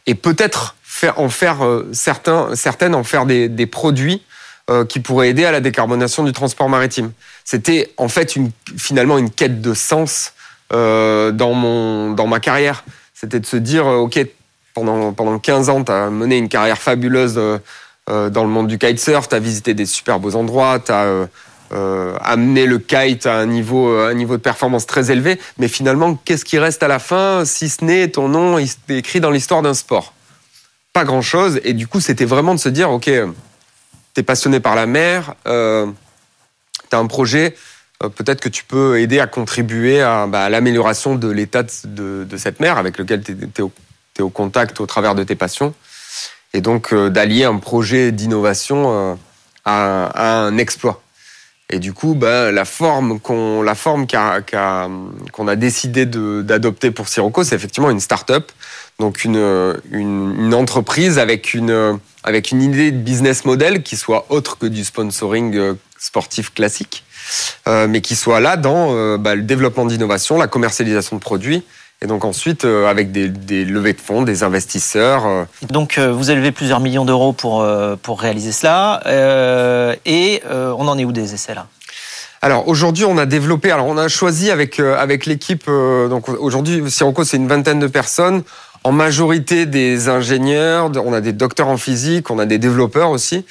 et 0.07 0.15
peut-être 0.15 0.75
en 1.17 1.29
faire 1.29 1.65
euh, 1.65 1.87
certains, 1.93 2.55
certaines 2.55 2.95
en 2.95 3.03
faire 3.03 3.25
des, 3.25 3.65
produits 3.67 4.21
qui 4.87 5.01
pourraient 5.01 5.29
aider 5.29 5.43
à 5.43 5.51
la 5.51 5.59
décarbonation 5.59 6.23
du 6.23 6.31
transport 6.31 6.69
maritime? 6.69 7.11
C'était 7.43 7.91
en 7.97 8.07
fait 8.07 8.37
finalement 8.77 9.17
une 9.17 9.29
quête 9.29 9.61
de 9.61 9.73
sens 9.73 10.33
dans 10.71 11.53
mon 11.53 12.11
dans 12.11 12.27
ma 12.27 12.39
carrière. 12.39 12.85
C'était 13.13 13.41
de 13.41 13.45
se 13.45 13.57
dire 13.57 13.85
ok 13.85 14.25
pendant 14.73 15.11
pendant 15.11 15.37
15 15.37 15.69
ans 15.69 15.83
tu 15.83 15.91
as 15.91 16.09
mené 16.09 16.37
une 16.37 16.47
carrière 16.47 16.77
fabuleuse 16.77 17.35
dans 18.07 18.43
le 18.43 18.47
monde 18.47 18.67
du 18.67 18.77
kitesurf, 18.77 19.27
tu 19.27 19.35
as 19.35 19.39
visité 19.39 19.73
des 19.73 19.85
super 19.85 20.21
beaux 20.21 20.35
endroits, 20.35 20.79
tu 20.79 20.93
as 20.93 21.27
amener 22.21 22.65
le 22.65 22.79
kite 22.79 23.25
à 23.25 23.35
un 23.35 23.45
niveau, 23.45 23.89
euh, 23.89 24.09
un 24.09 24.13
niveau 24.13 24.37
de 24.37 24.41
performance 24.41 24.85
très 24.85 25.11
élevé. 25.11 25.39
Mais 25.57 25.67
finalement, 25.67 26.15
qu'est-ce 26.15 26.45
qui 26.45 26.59
reste 26.59 26.83
à 26.83 26.87
la 26.87 26.99
fin, 26.99 27.45
si 27.45 27.69
ce 27.69 27.83
n'est 27.83 28.07
ton 28.09 28.27
nom 28.27 28.57
écrit 28.89 29.19
dans 29.19 29.31
l'histoire 29.31 29.61
d'un 29.61 29.73
sport? 29.73 30.13
Pas 30.93 31.05
grand-chose. 31.05 31.59
Et 31.63 31.73
du 31.73 31.87
coup, 31.87 31.99
c'était 31.99 32.25
vraiment 32.25 32.53
de 32.53 32.59
se 32.59 32.69
dire, 32.69 32.91
OK, 32.91 33.09
t'es 34.13 34.23
passionné 34.23 34.59
par 34.59 34.75
la 34.75 34.85
mer, 34.85 35.35
euh, 35.47 35.87
t'as 36.89 36.99
un 36.99 37.07
projet, 37.07 37.55
euh, 38.03 38.09
peut-être 38.09 38.41
que 38.41 38.49
tu 38.49 38.63
peux 38.63 38.99
aider 38.99 39.19
à 39.19 39.27
contribuer 39.27 40.01
à, 40.01 40.27
bah, 40.27 40.49
l'amélioration 40.49 41.15
de 41.15 41.29
l'état 41.29 41.63
de, 41.85 42.27
cette 42.37 42.59
mer 42.59 42.77
avec 42.77 42.97
lequel 42.97 43.23
tu 43.23 43.31
es, 43.31 44.21
au, 44.21 44.29
contact 44.29 44.79
au 44.79 44.85
travers 44.85 45.15
de 45.15 45.23
tes 45.23 45.35
passions. 45.35 45.73
Et 46.53 46.61
donc, 46.61 46.93
d'allier 46.93 47.45
un 47.45 47.57
projet 47.57 48.11
d'innovation 48.11 49.17
à 49.65 50.45
un 50.45 50.57
exploit. 50.59 51.02
Et 51.73 51.79
du 51.79 51.91
coup, 51.91 52.13
bah, 52.13 52.51
la 52.51 52.65
forme 52.65 53.19
qu'on 53.19 53.65
a 53.65 55.55
décidé 55.55 56.05
d'adopter 56.05 56.91
pour 56.91 57.07
Sirocco, 57.07 57.43
c'est 57.43 57.55
effectivement 57.55 57.89
une 57.89 57.99
start-up, 57.99 58.51
donc 58.99 59.25
une, 59.25 60.53
entreprise 60.53 61.17
avec 61.17 61.55
une, 61.55 61.97
avec 62.23 62.51
une 62.51 62.61
idée 62.61 62.91
de 62.91 62.99
business 62.99 63.43
model 63.45 63.81
qui 63.81 63.97
soit 63.97 64.27
autre 64.29 64.59
que 64.59 64.67
du 64.67 64.85
sponsoring 64.85 65.55
euh, 65.55 65.73
sportif 65.97 66.53
classique, 66.53 67.05
euh, 67.67 67.87
mais 67.87 68.01
qui 68.01 68.15
soit 68.15 68.39
là 68.39 68.55
dans 68.55 68.95
euh, 68.95 69.17
bah, 69.17 69.33
le 69.33 69.41
développement 69.41 69.87
d'innovation, 69.87 70.37
la 70.37 70.47
commercialisation 70.47 71.15
de 71.15 71.21
produits 71.21 71.63
et 72.01 72.07
donc 72.07 72.25
ensuite, 72.25 72.65
avec 72.65 73.11
des, 73.11 73.29
des, 73.29 73.63
levées 73.63 73.93
de 73.93 74.01
fonds, 74.01 74.23
des 74.23 74.43
investisseurs. 74.43 75.47
Donc 75.69 75.97
vous 75.97 76.29
avez 76.29 76.39
levé 76.39 76.51
plusieurs 76.51 76.81
millions 76.81 77.05
d'euros 77.05 77.31
pour, 77.31 77.65
pour 78.01 78.19
réaliser 78.19 78.51
cela. 78.51 79.01
et 80.05 80.41
on 80.49 80.87
en 80.87 80.97
est 80.97 81.05
où 81.05 81.11
des 81.13 81.33
essais 81.33 81.55
là? 81.55 81.67
Alors 82.41 82.67
aujourd'hui, 82.67 83.05
on 83.05 83.17
a 83.17 83.25
développé. 83.25 83.71
Alors 83.71 83.87
on 83.87 83.97
a 83.97 84.09
choisi 84.09 84.51
avec 84.51 84.81
avec 84.81 85.25
l'équipe. 85.25 85.65
donc 85.65 86.27
aujourd'hui, 86.27 86.83
Sirocco, 86.91 87.23
c'est 87.23 87.37
une 87.37 87.47
vingtaine 87.47 87.79
de 87.79 87.87
personnes. 87.87 88.43
En 88.85 88.91
majorité 88.91 89.65
des 89.65 90.09
ingénieurs, 90.09 90.91
on 91.05 91.13
a 91.13 91.21
des 91.21 91.31
docteurs 91.31 91.69
en 91.69 91.77
physique, 91.77 92.29
on 92.29 92.37
a 92.37 92.45
des 92.45 92.57
développeurs 92.57 93.11
aussi, 93.11 93.45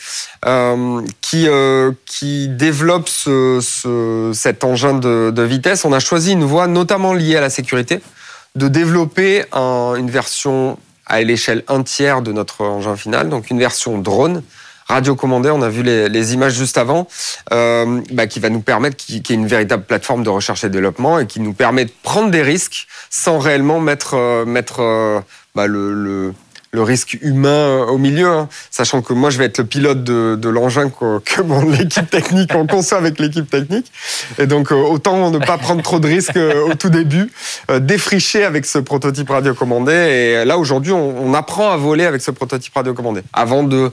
euh, 0.45 1.01
qui 1.23 1.49
euh, 1.49 1.93
qui 2.05 2.49
développent 2.49 3.09
ce, 3.09 3.61
ce, 3.63 4.33
cet 4.35 4.63
engin 4.63 4.93
de, 4.93 5.31
de, 5.31 5.43
vitesse. 5.43 5.87
On 5.87 5.93
a 5.95 6.01
choisi 6.01 6.33
une 6.33 6.45
voie 6.45 6.67
notamment 6.67 7.15
liée 7.15 7.37
à 7.37 7.41
la 7.41 7.49
sécurité 7.49 8.03
de 8.55 8.69
développer 8.69 9.45
une 9.53 10.11
version 10.11 10.79
à 11.07 11.21
l'échelle 11.23 11.65
un 11.69 11.83
tiers 11.83 12.23
de 12.23 12.33
notre 12.33 12.65
engin 12.65 12.97
final, 12.97 13.29
donc 13.29 13.51
une 13.51 13.59
version 13.59 13.99
drone. 13.99 14.43
Radiocommandé, 14.89 15.51
on 15.51 15.63
a 15.63 15.69
vu 15.69 15.83
les, 15.83 16.35
images 16.35 16.55
juste 16.55 16.77
avant, 16.77 17.07
euh, 17.53 18.03
bah, 18.11 18.27
qui 18.27 18.41
va 18.41 18.51
nous 18.51 18.61
permettre, 18.61 18.97
qui, 18.97 19.17
est 19.17 19.31
une 19.31 19.47
véritable 19.47 19.85
plateforme 19.85 20.23
de 20.23 20.29
recherche 20.29 20.65
et 20.65 20.69
développement 20.69 21.19
et 21.19 21.27
qui 21.27 21.41
nous 21.41 21.55
permet 21.55 21.85
de 21.85 21.93
prendre 22.03 22.31
des 22.31 22.43
risques 22.43 22.87
sans 23.09 23.39
réellement 23.39 23.81
mettre, 23.81 24.15
euh, 24.15 24.45
mettre 24.45 24.81
euh, 24.81 25.21
bah, 25.55 25.67
le 25.67 26.35
risque 26.81 27.19
humain 27.21 27.51
euh, 27.51 27.85
au 27.85 27.99
milieu, 27.99 28.29
hein. 28.29 28.49
sachant 28.71 29.03
que 29.03 29.13
moi 29.13 29.29
je 29.29 29.37
vais 29.37 29.45
être 29.45 29.59
le 29.59 29.67
pilote 29.67 30.05
de, 30.05 30.49
l'engin 30.49 30.89
que, 30.89 31.21
l'équipe 31.77 32.09
technique, 32.11 32.51
on 32.55 32.67
conçoit 32.67 32.97
avec 32.97 33.19
l'équipe 33.19 33.49
technique. 33.49 33.93
Et 34.39 34.47
donc 34.47 34.73
euh, 34.73 34.77
autant 34.77 35.31
ne 35.31 35.39
pas 35.39 35.59
prendre 35.59 35.83
trop 35.83 36.01
de 36.01 36.09
risques 36.09 36.37
euh, 36.37 36.71
au 36.71 36.75
tout 36.75 36.89
début, 36.89 37.31
défricher 37.81 38.45
avec 38.45 38.65
ce 38.65 38.79
prototype 38.79 39.29
radiocommandé. 39.29 39.93
Et 39.93 40.45
là 40.47 40.57
aujourd'hui 40.57 40.93
on, 40.93 41.27
on 41.27 41.35
apprend 41.35 41.71
à 41.71 41.77
voler 41.77 42.07
avec 42.07 42.23
ce 42.23 42.31
prototype 42.31 42.75
radiocommandé 42.75 43.21
avant 43.35 43.65
de 43.65 43.91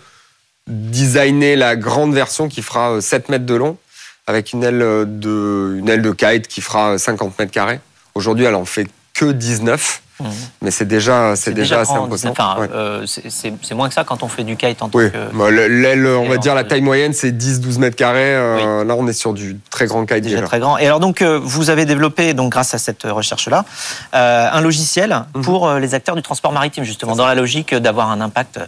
designer 0.67 1.57
la 1.57 1.75
grande 1.75 2.13
version 2.13 2.47
qui 2.47 2.61
fera 2.61 3.01
7 3.01 3.27
mètres 3.27 3.45
de 3.45 3.55
long 3.55 3.77
avec 4.25 4.53
une 4.53 4.63
aile 4.63 4.79
de, 4.79 5.75
une 5.79 5.89
aile 5.89 6.01
de 6.01 6.11
kite 6.11 6.47
qui 6.47 6.61
fera 6.61 6.97
50 6.97 7.37
mètres 7.39 7.51
carrés. 7.51 7.81
Aujourd'hui 8.15 8.45
elle 8.45 8.55
en 8.55 8.65
fait 8.65 8.87
que 9.13 9.31
19. 9.31 10.01
Mmh. 10.19 10.27
Mais 10.61 10.71
c'est 10.71 10.85
déjà, 10.85 11.35
c'est 11.35 11.53
déjà, 11.53 11.81
assez 11.81 11.93
impressionnant. 11.93 12.33
Enfin, 12.37 12.67
euh, 12.73 13.05
c'est 13.05 13.73
moins 13.73 13.87
que 13.87 13.93
ça 13.93 14.03
quand 14.03 14.21
on 14.23 14.27
fait 14.27 14.43
du 14.43 14.57
kite 14.57 14.81
en 14.81 14.89
tant 14.89 14.97
oui. 14.97 15.11
que. 15.11 15.17
Bah, 15.33 15.49
l'aile, 15.49 16.05
on 16.07 16.27
va 16.27 16.37
dire 16.37 16.55
la 16.55 16.63
taille 16.63 16.81
moyenne, 16.81 17.13
c'est 17.13 17.31
10-12 17.31 17.79
mètres 17.79 17.95
carrés. 17.95 18.35
Euh, 18.35 18.83
là, 18.83 18.95
on 18.97 19.07
est 19.07 19.13
sur 19.13 19.33
du 19.33 19.57
très 19.69 19.87
grand 19.87 20.05
kite 20.05 20.21
déjà. 20.21 20.41
Très 20.41 20.59
grand. 20.59 20.77
Et 20.77 20.85
alors 20.85 20.99
donc, 20.99 21.21
euh, 21.21 21.39
vous 21.41 21.69
avez 21.69 21.85
développé, 21.85 22.33
donc 22.33 22.51
grâce 22.51 22.73
à 22.73 22.77
cette 22.77 23.03
recherche-là, 23.03 23.65
un 24.13 24.61
logiciel 24.61 25.25
mmh. 25.33 25.41
pour 25.41 25.71
les 25.73 25.95
acteurs 25.95 26.15
du 26.15 26.21
transport 26.21 26.51
maritime, 26.51 26.83
justement, 26.83 27.15
dans 27.15 27.27
la 27.27 27.35
logique 27.35 27.73
d'avoir 27.73 28.11
un 28.11 28.21
impact 28.21 28.59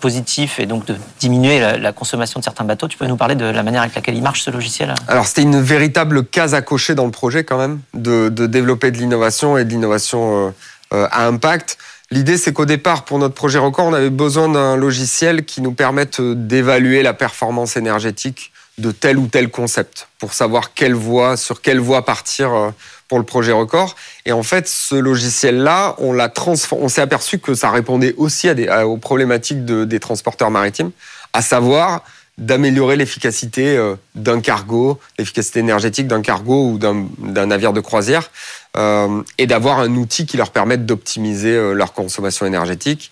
positif 0.00 0.60
et 0.60 0.66
donc 0.66 0.86
de 0.86 0.94
diminuer 1.18 1.58
la, 1.58 1.92
consommation 1.92 2.38
de 2.40 2.44
certains 2.44 2.64
bateaux. 2.64 2.88
Tu 2.88 2.96
peux 2.96 3.06
nous 3.06 3.16
parler 3.16 3.34
de 3.34 3.44
la 3.44 3.62
manière 3.62 3.82
avec 3.82 3.94
laquelle 3.94 4.14
il 4.14 4.22
marche 4.22 4.42
ce 4.42 4.50
logiciel? 4.50 4.94
Alors, 5.08 5.26
c'était 5.26 5.42
une 5.42 5.60
véritable 5.60 6.24
case 6.24 6.54
à 6.54 6.62
cocher 6.62 6.94
dans 6.94 7.04
le 7.04 7.10
projet 7.10 7.44
quand 7.44 7.58
même, 7.58 7.80
de, 7.94 8.28
de 8.28 8.46
développer 8.46 8.90
de 8.90 8.98
l'innovation 8.98 9.58
et 9.58 9.64
de 9.64 9.70
l'innovation 9.70 10.48
euh, 10.48 10.50
euh, 10.94 11.08
à 11.10 11.26
impact. 11.26 11.78
L'idée, 12.10 12.36
c'est 12.36 12.52
qu'au 12.52 12.66
départ, 12.66 13.04
pour 13.04 13.18
notre 13.18 13.34
projet 13.34 13.58
record, 13.58 13.86
on 13.86 13.94
avait 13.94 14.10
besoin 14.10 14.48
d'un 14.48 14.76
logiciel 14.76 15.44
qui 15.44 15.60
nous 15.60 15.72
permette 15.72 16.20
d'évaluer 16.20 17.02
la 17.02 17.14
performance 17.14 17.76
énergétique 17.76 18.52
de 18.78 18.90
tel 18.90 19.18
ou 19.18 19.26
tel 19.26 19.50
concept 19.50 20.08
pour 20.18 20.32
savoir 20.32 20.74
quelle 20.74 20.94
voie, 20.94 21.36
sur 21.36 21.60
quelle 21.60 21.78
voie 21.78 22.04
partir 22.04 22.52
euh, 22.52 22.70
pour 23.10 23.18
le 23.18 23.24
projet 23.24 23.50
record. 23.50 23.96
Et 24.24 24.30
en 24.30 24.44
fait, 24.44 24.68
ce 24.68 24.94
logiciel-là, 24.94 25.96
on 25.98 26.12
l'a 26.12 26.32
on 26.70 26.88
s'est 26.88 27.00
aperçu 27.00 27.40
que 27.40 27.54
ça 27.54 27.68
répondait 27.68 28.14
aussi 28.16 28.48
à 28.48 28.54
des, 28.54 28.68
aux 28.84 28.98
problématiques 28.98 29.64
des 29.64 29.98
transporteurs 29.98 30.52
maritimes, 30.52 30.92
à 31.32 31.42
savoir 31.42 32.04
d'améliorer 32.38 32.94
l'efficacité 32.94 33.76
euh, 33.76 33.96
d'un 34.14 34.40
cargo, 34.40 35.00
l'efficacité 35.18 35.58
énergétique 35.58 36.06
d'un 36.06 36.22
cargo 36.22 36.70
ou 36.70 36.78
d'un 36.78 37.46
navire 37.46 37.72
de 37.72 37.80
croisière, 37.80 38.30
euh, 38.76 39.22
et 39.38 39.48
d'avoir 39.48 39.80
un 39.80 39.92
outil 39.96 40.24
qui 40.24 40.36
leur 40.36 40.52
permette 40.52 40.86
d'optimiser 40.86 41.56
euh, 41.56 41.72
leur 41.72 41.92
consommation 41.92 42.46
énergétique, 42.46 43.10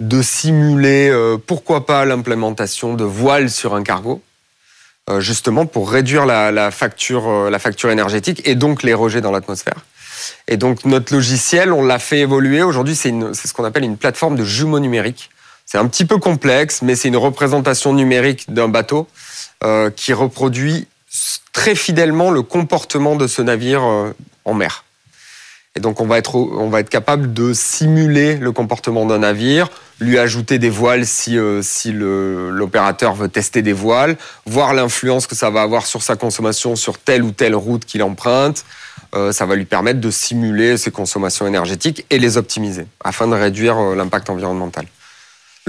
de 0.00 0.22
simuler, 0.22 1.14
pourquoi 1.46 1.84
pas, 1.84 2.06
l'implémentation 2.06 2.94
de 2.94 3.04
voiles 3.04 3.50
sur 3.50 3.74
un 3.74 3.82
cargo, 3.82 4.22
justement 5.18 5.66
pour 5.66 5.90
réduire 5.90 6.24
la, 6.24 6.70
facture, 6.70 7.50
la 7.50 7.58
facture 7.58 7.90
énergétique 7.90 8.42
et 8.44 8.54
donc 8.54 8.82
les 8.82 8.94
rejets 8.94 9.20
dans 9.20 9.32
l'atmosphère. 9.32 9.84
Et 10.46 10.56
donc 10.56 10.84
notre 10.84 11.12
logiciel, 11.12 11.72
on 11.72 11.84
l'a 11.84 11.98
fait 11.98 12.20
évoluer. 12.20 12.62
Aujourd'hui, 12.62 12.94
c'est 12.94 13.10
ce 13.10 13.52
qu'on 13.52 13.64
appelle 13.64 13.84
une 13.84 13.96
plateforme 13.96 14.36
de 14.36 14.44
jumeaux 14.44 14.78
numériques 14.78 15.30
c'est 15.70 15.78
un 15.78 15.86
petit 15.86 16.04
peu 16.04 16.18
complexe, 16.18 16.82
mais 16.82 16.96
c'est 16.96 17.06
une 17.06 17.16
représentation 17.16 17.92
numérique 17.92 18.52
d'un 18.52 18.66
bateau 18.66 19.06
euh, 19.62 19.88
qui 19.88 20.12
reproduit 20.12 20.88
très 21.52 21.76
fidèlement 21.76 22.32
le 22.32 22.42
comportement 22.42 23.14
de 23.14 23.28
ce 23.28 23.40
navire 23.40 23.84
euh, 23.84 24.12
en 24.44 24.54
mer. 24.54 24.82
Et 25.76 25.80
donc 25.80 26.00
on 26.00 26.06
va 26.06 26.18
être 26.18 26.34
on 26.34 26.68
va 26.68 26.80
être 26.80 26.90
capable 26.90 27.32
de 27.32 27.52
simuler 27.52 28.36
le 28.36 28.50
comportement 28.50 29.06
d'un 29.06 29.18
navire, 29.18 29.68
lui 30.00 30.18
ajouter 30.18 30.58
des 30.58 30.70
voiles 30.70 31.06
si 31.06 31.38
euh, 31.38 31.62
si 31.62 31.92
l'opérateur 31.92 33.14
veut 33.14 33.28
tester 33.28 33.62
des 33.62 33.72
voiles, 33.72 34.16
voir 34.46 34.74
l'influence 34.74 35.26
que 35.26 35.36
ça 35.36 35.50
va 35.50 35.62
avoir 35.62 35.86
sur 35.86 36.02
sa 36.02 36.16
consommation 36.16 36.74
sur 36.74 36.98
telle 36.98 37.22
ou 37.22 37.30
telle 37.30 37.54
route 37.54 37.84
qu'il 37.84 38.02
emprunte. 38.02 38.64
ça 39.32 39.46
va 39.46 39.54
lui 39.54 39.64
permettre 39.64 40.00
de 40.00 40.10
simuler 40.10 40.76
ses 40.76 40.90
consommations 40.90 41.46
énergétiques 41.46 42.04
et 42.10 42.18
les 42.18 42.36
optimiser 42.36 42.86
afin 43.02 43.28
de 43.28 43.34
réduire 43.34 43.76
l'impact 43.94 44.30
environnemental 44.30 44.86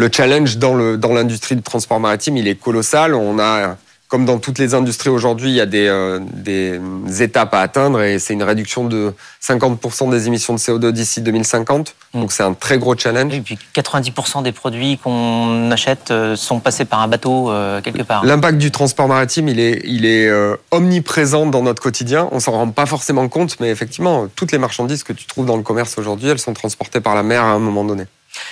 le 0.01 0.09
challenge 0.11 0.57
dans 0.57 0.75
l'industrie 1.13 1.55
du 1.55 1.61
transport 1.61 1.99
maritime, 1.99 2.37
il 2.37 2.47
est 2.47 2.55
colossal. 2.55 3.13
On 3.13 3.39
a, 3.39 3.77
comme 4.11 4.25
dans 4.25 4.39
toutes 4.39 4.59
les 4.59 4.73
industries 4.73 5.09
aujourd'hui, 5.09 5.51
il 5.51 5.55
y 5.55 5.61
a 5.61 5.65
des, 5.65 5.87
euh, 5.87 6.19
des 6.21 6.81
étapes 7.23 7.53
à 7.53 7.61
atteindre 7.61 8.01
et 8.01 8.19
c'est 8.19 8.33
une 8.33 8.43
réduction 8.43 8.83
de 8.83 9.13
50% 9.41 10.09
des 10.11 10.27
émissions 10.27 10.53
de 10.53 10.59
CO2 10.59 10.91
d'ici 10.91 11.21
2050. 11.21 11.95
Mm. 12.13 12.19
Donc 12.19 12.33
c'est 12.33 12.43
un 12.43 12.53
très 12.53 12.77
gros 12.77 12.93
challenge. 12.97 13.33
Et 13.33 13.39
puis 13.39 13.57
90% 13.73 14.43
des 14.43 14.51
produits 14.51 14.97
qu'on 14.97 15.71
achète 15.71 16.11
euh, 16.11 16.35
sont 16.35 16.59
passés 16.59 16.83
par 16.83 16.99
un 16.99 17.07
bateau 17.07 17.51
euh, 17.51 17.79
quelque 17.79 18.03
part. 18.03 18.25
L'impact 18.25 18.57
du 18.57 18.69
transport 18.69 19.07
maritime, 19.07 19.47
il 19.47 19.61
est, 19.61 19.81
il 19.85 20.05
est 20.05 20.29
omniprésent 20.71 21.45
dans 21.45 21.63
notre 21.63 21.81
quotidien. 21.81 22.27
On 22.33 22.41
s'en 22.41 22.51
rend 22.51 22.69
pas 22.69 22.85
forcément 22.85 23.29
compte, 23.29 23.61
mais 23.61 23.69
effectivement, 23.69 24.27
toutes 24.35 24.51
les 24.51 24.57
marchandises 24.57 25.03
que 25.03 25.13
tu 25.13 25.25
trouves 25.25 25.45
dans 25.45 25.55
le 25.55 25.63
commerce 25.63 25.97
aujourd'hui, 25.97 26.27
elles 26.27 26.37
sont 26.37 26.53
transportées 26.53 26.99
par 26.99 27.15
la 27.15 27.23
mer 27.23 27.45
à 27.45 27.51
un 27.51 27.59
moment 27.59 27.85
donné. 27.85 28.03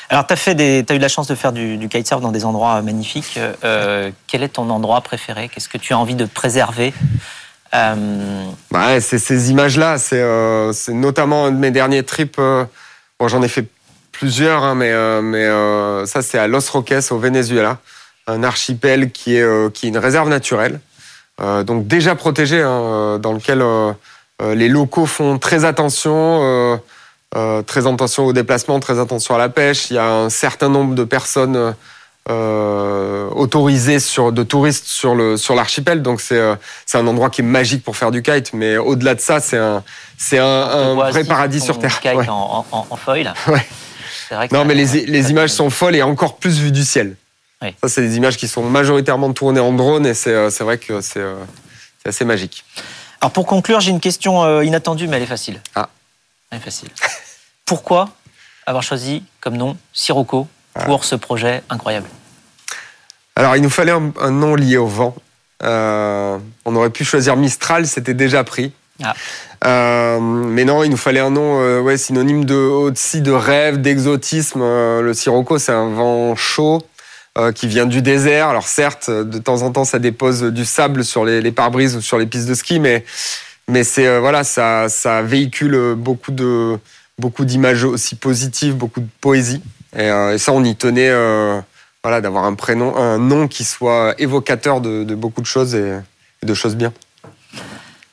Alors, 0.09 0.25
tu 0.25 0.33
as, 0.33 0.95
eu 0.95 0.97
la 0.97 1.07
chance 1.07 1.27
de 1.27 1.35
faire 1.35 1.51
du, 1.51 1.87
kitesurf 1.87 2.21
dans 2.21 2.31
des 2.31 2.45
endroits 2.45 2.77
euh, 2.77 2.81
magnifiques. 2.81 3.39
Euh, 3.63 4.09
quel 4.27 4.43
est 4.43 4.49
ton 4.49 4.69
endroit 4.69 5.01
préféré? 5.01 5.49
Qu'est-ce 5.49 5.69
que 5.69 5.77
tu 5.77 5.93
as 5.93 5.97
envie 5.97 6.15
de 6.15 6.25
préserver? 6.25 6.93
Euh... 7.75 8.45
Bah 8.71 8.99
c'est 8.99 9.19
ces 9.19 9.51
images-là. 9.51 9.97
Euh, 10.13 10.73
c'est 10.73 10.93
notamment 10.93 11.45
un 11.45 11.51
de 11.51 11.57
mes 11.57 11.69
derniers 11.69 12.01
trips. 12.01 12.37
bon, 12.37 13.27
j'en 13.27 13.43
ai 13.43 13.47
fait 13.47 13.67
plusieurs, 14.11 14.63
hein, 14.63 14.73
mais, 14.75 14.91
ça, 16.07 16.21
c'est 16.23 16.39
à 16.39 16.47
Los 16.47 16.69
Roques, 16.71 16.93
au 17.11 17.19
Venezuela. 17.19 17.77
Un 18.25 18.43
archipel 18.43 19.11
qui 19.11 19.35
est, 19.35 19.83
une 19.83 19.97
réserve 19.97 20.29
naturelle. 20.29 20.79
donc, 21.39 21.87
déjà 21.87 22.15
protégé, 22.15 22.61
hein, 22.61 23.19
dans 23.21 23.33
lequel 23.33 23.63
les 24.41 24.69
locaux 24.69 25.05
font 25.05 25.37
très 25.37 25.65
attention 25.65 26.79
euh, 27.35 27.61
très 27.61 27.85
attention 27.85 28.25
au 28.25 28.33
déplacement, 28.33 28.79
très 28.79 28.99
attention 28.99 29.35
à 29.35 29.37
la 29.37 29.49
pêche. 29.49 29.91
Il 29.91 29.95
y 29.95 29.99
a 29.99 30.11
un 30.11 30.29
certain 30.29 30.67
nombre 30.67 30.95
de 30.95 31.03
personnes 31.03 31.75
euh, 32.27 33.29
autorisées 33.29 33.99
sur, 33.99 34.31
de 34.31 34.41
touristes 34.41 34.87
sur 34.87 35.13
le 35.13 35.37
sur 35.37 35.53
l'archipel. 35.53 36.01
Donc 36.01 36.21
c'est 36.21 36.39
euh, 36.39 36.55
c'est 36.87 36.97
un 36.97 37.05
endroit 37.05 37.29
qui 37.29 37.41
est 37.41 37.43
magique 37.43 37.83
pour 37.83 37.95
faire 37.97 38.09
du 38.09 38.23
kite. 38.23 38.53
Mais 38.53 38.77
au-delà 38.77 39.13
de 39.13 39.19
ça, 39.19 39.39
c'est 39.39 39.57
un 39.57 39.83
c'est 40.17 40.39
un, 40.39 40.95
vrai 40.95 41.23
paradis 41.23 41.61
sur 41.61 41.77
terre. 41.77 41.99
Kite 42.01 42.29
en, 42.29 42.65
en, 42.71 42.87
en, 42.89 42.95
foil. 42.95 43.31
Ouais. 43.47 43.65
Vrai 44.31 44.47
non, 44.51 44.63
mais 44.63 44.75
les, 44.75 45.07
les 45.07 45.31
images 45.31 45.49
sont 45.49 45.71
folles 45.71 45.95
et 45.95 46.03
encore 46.03 46.37
plus 46.37 46.59
vues 46.59 46.71
du 46.71 46.83
ciel. 46.83 47.15
Oui. 47.63 47.75
Ça, 47.81 47.89
c'est 47.89 48.01
des 48.01 48.15
images 48.15 48.37
qui 48.37 48.47
sont 48.47 48.61
majoritairement 48.61 49.33
tournées 49.33 49.59
en 49.59 49.73
drone 49.73 50.05
et 50.05 50.13
c'est 50.13 50.59
vrai 50.59 50.77
que 50.77 51.01
c'est 51.01 51.23
assez 52.05 52.25
magique. 52.25 52.63
Alors 53.21 53.31
pour 53.31 53.47
conclure, 53.47 53.79
j'ai 53.79 53.89
une 53.89 53.99
question 53.99 54.61
inattendue, 54.61 55.07
mais 55.07 55.17
elle 55.17 55.23
est 55.23 55.27
facile. 55.27 55.61
Ah. 55.75 55.89
Est 56.51 56.59
facile. 56.59 56.89
Pourquoi 57.65 58.09
avoir 58.65 58.83
choisi 58.83 59.23
comme 59.41 59.57
nom 59.57 59.77
Sirocco 59.93 60.47
pour 60.85 61.05
ce 61.05 61.15
projet 61.15 61.63
incroyable? 61.69 62.07
Alors, 63.35 63.55
il 63.55 63.61
nous 63.61 63.69
fallait 63.69 63.91
un, 63.93 64.31
nom 64.31 64.55
lié 64.55 64.77
au 64.77 64.87
vent. 64.87 65.15
Euh, 65.63 66.37
on 66.65 66.75
aurait 66.75 66.89
pu 66.89 67.05
choisir 67.05 67.35
Mistral, 67.35 67.87
c'était 67.87 68.13
déjà 68.13 68.43
pris. 68.43 68.73
Ah. 69.03 69.13
Euh, 69.65 70.19
mais 70.19 70.65
non, 70.65 70.83
il 70.83 70.89
nous 70.89 70.97
fallait 70.97 71.19
un 71.19 71.29
nom 71.29 71.61
euh, 71.61 71.79
ouais, 71.79 71.97
synonyme 71.97 72.43
de, 72.43 72.55
aussi 72.55 73.21
de 73.21 73.31
rêve, 73.31 73.79
d'exotisme. 73.79 74.59
le 74.59 75.13
Sirocco, 75.13 75.57
c'est 75.57 75.71
un 75.71 75.89
vent 75.89 76.35
chaud 76.35 76.81
qui 77.55 77.67
vient 77.67 77.85
du 77.85 78.01
désert. 78.01 78.49
Alors 78.49 78.67
certes, 78.67 79.09
de 79.09 79.37
temps 79.37 79.61
en 79.61 79.71
temps, 79.71 79.85
ça 79.85 79.99
dépose 79.99 80.43
du 80.43 80.65
sable 80.65 81.05
sur 81.05 81.23
les, 81.23 81.39
les 81.39 81.53
pare-brises 81.53 81.95
ou 81.95 82.01
sur 82.01 82.17
les 82.17 82.25
pistes 82.25 82.49
de 82.49 82.53
ski, 82.53 82.81
mais, 82.81 83.05
mais 83.69 83.83
c'est 83.83 84.19
voilà, 84.19 84.43
ça, 84.43 84.89
ça 84.89 85.21
véhicule 85.21 85.95
beaucoup 85.95 86.31
de, 86.31 86.77
beaucoup 87.19 87.45
d'images 87.45 87.83
aussi 87.83 88.15
positives, 88.15 88.75
beaucoup 88.75 89.01
de 89.01 89.07
poésie. 89.21 89.61
Et, 89.95 90.01
euh, 90.01 90.37
ça, 90.37 90.53
on 90.53 90.63
y 90.63 90.75
tenait, 90.75 91.09
euh, 91.09 91.59
voilà, 92.03 92.21
d'avoir 92.21 92.45
un 92.45 92.55
prénom, 92.55 92.95
un 92.95 93.17
nom 93.17 93.47
qui 93.47 93.63
soit 93.63 94.15
évocateur 94.17 94.81
de, 94.81 95.03
beaucoup 95.15 95.41
de 95.41 95.45
choses 95.45 95.75
et, 95.75 95.93
de 96.43 96.53
choses 96.53 96.75
bien. 96.75 96.93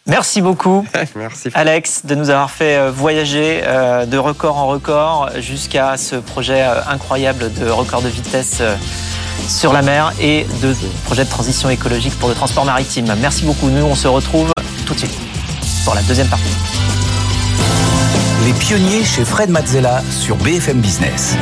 Merci 0.08 0.40
beaucoup, 0.40 0.86
Merci. 1.16 1.48
Alex, 1.54 2.06
de 2.06 2.14
nous 2.14 2.30
avoir 2.30 2.50
fait 2.50 2.76
euh, 2.76 2.90
voyager 2.92 3.62
de 3.62 4.18
record 4.18 4.56
en 4.56 4.66
record 4.68 5.30
jusqu'à 5.40 5.96
ce 5.96 6.16
projet 6.16 6.62
incroyable 6.62 7.52
de 7.54 7.68
record 7.68 8.02
de 8.02 8.08
vitesse 8.08 8.62
sur 9.48 9.72
la 9.72 9.82
mer 9.82 10.12
et 10.20 10.46
de 10.62 10.74
projet 11.04 11.24
de 11.24 11.30
transition 11.30 11.68
écologique 11.70 12.16
pour 12.18 12.28
le 12.28 12.36
transport 12.36 12.64
maritime. 12.64 13.12
Merci 13.20 13.44
beaucoup. 13.44 13.68
Nous, 13.68 13.84
on 13.84 13.96
se 13.96 14.06
retrouve 14.06 14.52
tout 14.86 14.94
de 14.94 15.00
suite 15.00 15.35
pour 15.86 15.94
la 15.94 16.02
deuxième 16.02 16.26
partie. 16.26 16.44
Les 18.44 18.52
pionniers 18.54 19.04
chez 19.04 19.24
Fred 19.24 19.50
Mazzella 19.50 20.02
sur 20.10 20.34
BFM 20.36 20.80
Business. 20.80 21.36